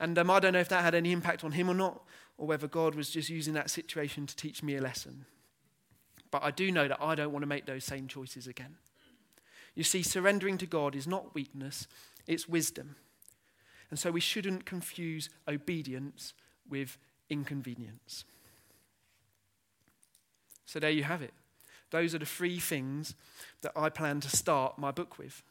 And 0.00 0.18
um, 0.18 0.30
I 0.30 0.40
don't 0.40 0.54
know 0.54 0.60
if 0.60 0.70
that 0.70 0.82
had 0.82 0.94
any 0.94 1.12
impact 1.12 1.44
on 1.44 1.52
him 1.52 1.68
or 1.68 1.74
not, 1.74 2.02
or 2.38 2.46
whether 2.46 2.66
God 2.66 2.94
was 2.94 3.10
just 3.10 3.28
using 3.28 3.54
that 3.54 3.70
situation 3.70 4.26
to 4.26 4.34
teach 4.34 4.62
me 4.62 4.74
a 4.76 4.80
lesson. 4.80 5.26
But 6.30 6.42
I 6.42 6.50
do 6.50 6.72
know 6.72 6.88
that 6.88 7.02
I 7.02 7.14
don't 7.14 7.32
want 7.32 7.42
to 7.42 7.48
make 7.48 7.66
those 7.66 7.84
same 7.84 8.08
choices 8.08 8.46
again. 8.46 8.76
You 9.74 9.84
see, 9.84 10.02
surrendering 10.02 10.58
to 10.58 10.66
God 10.66 10.96
is 10.96 11.06
not 11.06 11.34
weakness, 11.34 11.86
it's 12.26 12.48
wisdom. 12.48 12.96
And 13.90 13.98
so 13.98 14.10
we 14.10 14.20
shouldn't 14.20 14.64
confuse 14.64 15.28
obedience 15.46 16.32
with 16.68 16.96
inconvenience. 17.28 18.24
So 20.64 20.78
there 20.78 20.90
you 20.90 21.02
have 21.02 21.22
it. 21.22 21.34
Those 21.90 22.14
are 22.14 22.18
the 22.18 22.26
three 22.26 22.60
things 22.60 23.14
that 23.62 23.72
I 23.74 23.88
plan 23.88 24.20
to 24.20 24.28
start 24.28 24.78
my 24.78 24.92
book 24.92 25.18
with. 25.18 25.42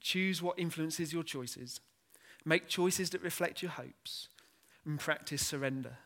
Choose 0.00 0.42
what 0.42 0.58
influences 0.58 1.12
your 1.12 1.22
choices, 1.22 1.80
make 2.44 2.68
choices 2.68 3.10
that 3.10 3.22
reflect 3.22 3.62
your 3.62 3.72
hopes, 3.72 4.28
and 4.84 4.98
practice 4.98 5.46
surrender. 5.46 5.98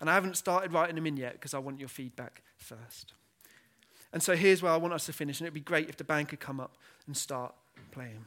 And 0.00 0.08
I 0.08 0.14
haven't 0.14 0.36
started 0.36 0.72
writing 0.72 0.94
them 0.94 1.06
in 1.06 1.16
yet 1.16 1.34
because 1.34 1.54
I 1.54 1.58
want 1.58 1.78
your 1.78 1.88
feedback 1.88 2.42
first. 2.56 3.12
And 4.12 4.22
so 4.22 4.34
here's 4.34 4.62
where 4.62 4.72
I 4.72 4.76
want 4.76 4.94
us 4.94 5.06
to 5.06 5.12
finish, 5.12 5.40
and 5.40 5.46
it'd 5.46 5.54
be 5.54 5.60
great 5.60 5.88
if 5.88 5.96
the 5.96 6.04
band 6.04 6.28
could 6.28 6.40
come 6.40 6.60
up 6.60 6.76
and 7.06 7.16
start 7.16 7.54
playing. 7.92 8.24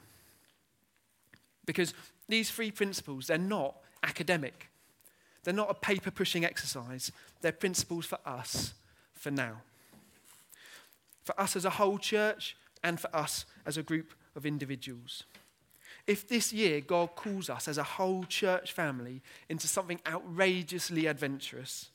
Because 1.66 1.94
these 2.28 2.52
three 2.52 2.72
principles, 2.72 3.28
they're 3.28 3.38
not 3.38 3.76
academic. 4.04 4.70
They're 5.44 5.54
not 5.54 5.72
a 5.72 5.74
paper 5.74 6.12
pushing 6.12 6.46
exercise. 6.46 7.12
They're 7.42 7.52
principles 7.52 8.06
for 8.06 8.20
us 8.26 8.74
for 9.14 9.32
now. 9.32 9.62
For 11.24 11.40
us 11.40 11.56
as 11.56 11.66
a 11.66 11.72
whole 11.72 11.98
church 11.98 12.56
and 12.84 13.00
for 13.00 13.14
us 13.16 13.46
as 13.66 13.78
a 13.78 13.84
group 13.84 14.14
of 14.36 14.46
individuals. 14.46 15.24
If 16.06 16.28
this 16.28 16.52
year 16.52 16.82
God 16.82 17.16
calls 17.16 17.50
us 17.50 17.68
as 17.68 17.78
a 17.78 17.84
whole 17.84 18.26
church 18.26 18.74
family 18.74 19.22
into 19.50 19.68
something 19.68 20.00
outrageously 20.06 21.06
adventurous, 21.06 21.90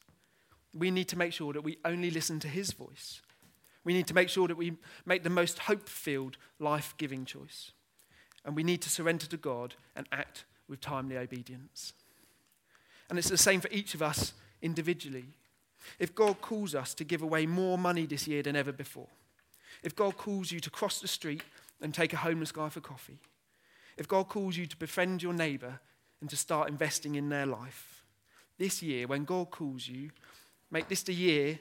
we 0.73 0.91
need 0.91 1.09
to 1.09 1.19
make 1.19 1.33
sure 1.33 1.53
that 1.53 1.63
we 1.63 1.79
only 1.85 2.11
listen 2.11 2.41
to 2.41 2.49
His 2.49 2.73
voice. 2.73 3.21
We 3.85 3.93
need 3.93 4.07
to 4.09 4.15
make 4.15 4.29
sure 4.29 4.49
that 4.49 4.57
we 4.57 4.77
make 5.07 5.23
the 5.23 5.31
most 5.31 5.61
hope 5.61 5.89
filled, 5.89 6.37
life 6.59 6.95
giving 6.99 7.25
choice. 7.25 7.73
And 8.45 8.55
we 8.57 8.63
need 8.63 8.83
to 8.83 8.91
surrender 8.91 9.27
to 9.27 9.37
God 9.37 9.75
and 9.97 10.07
act 10.13 10.45
with 10.69 10.81
timely 10.81 11.17
obedience. 11.17 11.93
And 13.09 13.19
it's 13.19 13.29
the 13.31 13.39
same 13.39 13.61
for 13.61 13.71
each 13.71 13.95
of 13.95 14.03
us 14.03 14.35
individually. 14.63 15.27
If 15.99 16.15
God 16.15 16.41
calls 16.41 16.75
us 16.75 16.95
to 16.95 17.05
give 17.05 17.23
away 17.23 17.47
more 17.47 17.79
money 17.79 18.07
this 18.07 18.27
year 18.27 18.43
than 18.43 18.57
ever 18.57 18.73
before, 18.73 19.09
if 19.83 19.95
God 19.95 20.17
calls 20.17 20.51
you 20.51 20.61
to 20.61 20.71
cross 20.71 21.01
the 21.01 21.09
street 21.09 21.43
and 21.81 21.95
take 21.95 22.13
a 22.13 22.19
homeless 22.19 22.53
guy 22.53 22.69
for 22.69 22.81
coffee, 22.81 23.19
if 23.99 24.09
God 24.09 24.29
calls 24.29 24.57
you 24.57 24.67
to 24.67 24.77
befriend 24.77 25.23
your 25.23 25.35
neighbour 25.35 25.81
and 26.21 26.31
to 26.31 26.37
start 26.37 26.69
investing 26.69 27.17
in 27.17 27.29
their 27.29 27.47
life, 27.47 28.05
this 28.57 28.83
year, 28.83 29.07
when 29.07 29.25
God 29.25 29.51
calls 29.51 29.87
you, 29.87 30.11
make 30.71 30.89
this 30.89 31.03
the 31.03 31.13
year 31.13 31.59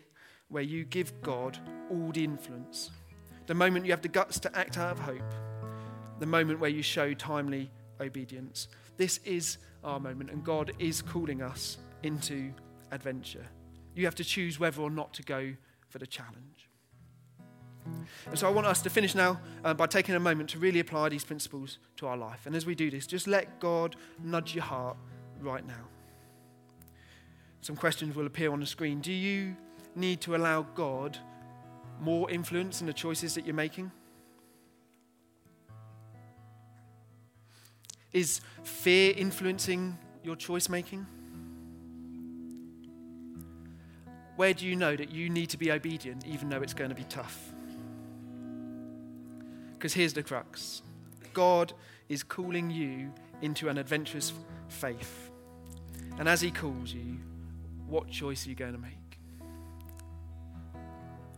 where 0.47 0.63
you 0.63 0.85
give 0.85 1.21
God 1.21 1.57
all 1.91 2.11
the 2.11 2.23
influence. 2.23 2.91
The 3.47 3.53
moment 3.53 3.85
you 3.85 3.91
have 3.91 4.01
the 4.01 4.07
guts 4.07 4.39
to 4.41 4.57
act 4.57 4.77
out 4.77 4.91
of 4.91 4.99
hope, 4.99 5.33
the 6.19 6.25
moment 6.25 6.59
where 6.59 6.69
you 6.69 6.81
show 6.81 7.13
timely 7.13 7.71
obedience. 7.99 8.67
This 8.97 9.19
is 9.25 9.57
our 9.83 9.99
moment, 9.99 10.29
and 10.29 10.43
God 10.43 10.71
is 10.79 11.01
calling 11.01 11.41
us 11.41 11.77
into 12.03 12.51
adventure. 12.91 13.45
You 13.95 14.05
have 14.05 14.15
to 14.15 14.23
choose 14.23 14.59
whether 14.59 14.81
or 14.81 14.89
not 14.89 15.13
to 15.15 15.23
go 15.23 15.53
for 15.89 15.97
the 15.97 16.07
challenge. 16.07 16.66
And 18.25 18.37
so 18.37 18.47
I 18.47 18.51
want 18.51 18.67
us 18.67 18.81
to 18.81 18.89
finish 18.89 19.15
now 19.15 19.39
uh, 19.63 19.73
by 19.73 19.87
taking 19.87 20.15
a 20.15 20.19
moment 20.19 20.49
to 20.51 20.59
really 20.59 20.79
apply 20.79 21.09
these 21.09 21.23
principles 21.23 21.79
to 21.97 22.07
our 22.07 22.17
life. 22.17 22.45
And 22.45 22.55
as 22.55 22.65
we 22.65 22.75
do 22.75 22.89
this, 22.89 23.07
just 23.07 23.27
let 23.27 23.59
God 23.59 23.95
nudge 24.23 24.55
your 24.55 24.63
heart 24.63 24.97
right 25.39 25.65
now. 25.65 25.87
Some 27.61 27.75
questions 27.75 28.15
will 28.15 28.25
appear 28.25 28.51
on 28.51 28.59
the 28.59 28.65
screen. 28.65 29.01
Do 29.01 29.11
you 29.11 29.55
need 29.95 30.21
to 30.21 30.35
allow 30.35 30.63
God 30.75 31.17
more 31.99 32.29
influence 32.29 32.81
in 32.81 32.87
the 32.87 32.93
choices 32.93 33.35
that 33.35 33.45
you're 33.45 33.55
making? 33.55 33.91
Is 38.13 38.41
fear 38.63 39.13
influencing 39.15 39.97
your 40.23 40.35
choice 40.35 40.69
making? 40.69 41.05
where 44.37 44.53
do 44.53 44.65
you 44.65 44.75
know 44.75 44.95
that 44.95 45.11
you 45.11 45.29
need 45.29 45.49
to 45.49 45.57
be 45.57 45.71
obedient 45.71 46.25
even 46.25 46.47
though 46.47 46.61
it's 46.61 46.73
going 46.73 46.89
to 46.89 46.95
be 46.95 47.03
tough? 47.05 47.53
Because 49.77 49.93
here's 49.93 50.13
the 50.13 50.23
crux 50.23 50.81
God 51.33 51.73
is 52.09 52.23
calling 52.23 52.71
you 52.71 53.13
into 53.41 53.69
an 53.69 53.77
adventurous 53.77 54.33
faith. 54.69 55.29
And 56.17 56.27
as 56.27 56.41
He 56.41 56.51
calls 56.51 56.93
you, 56.93 57.19
what 57.87 58.09
choice 58.09 58.45
are 58.45 58.49
you 58.49 58.55
going 58.55 58.73
to 58.73 58.79
make? 58.79 58.91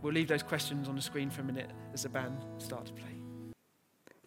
We'll 0.02 0.14
leave 0.14 0.30
those 0.30 0.44
questions 0.44 0.88
on 0.88 0.96
the 0.96 1.02
screen 1.02 1.30
for 1.30 1.42
a 1.42 1.44
minute 1.44 1.70
as 1.94 2.04
the 2.04 2.10
band 2.10 2.38
start 2.60 2.86
to 2.86 2.94
play. 2.94 3.10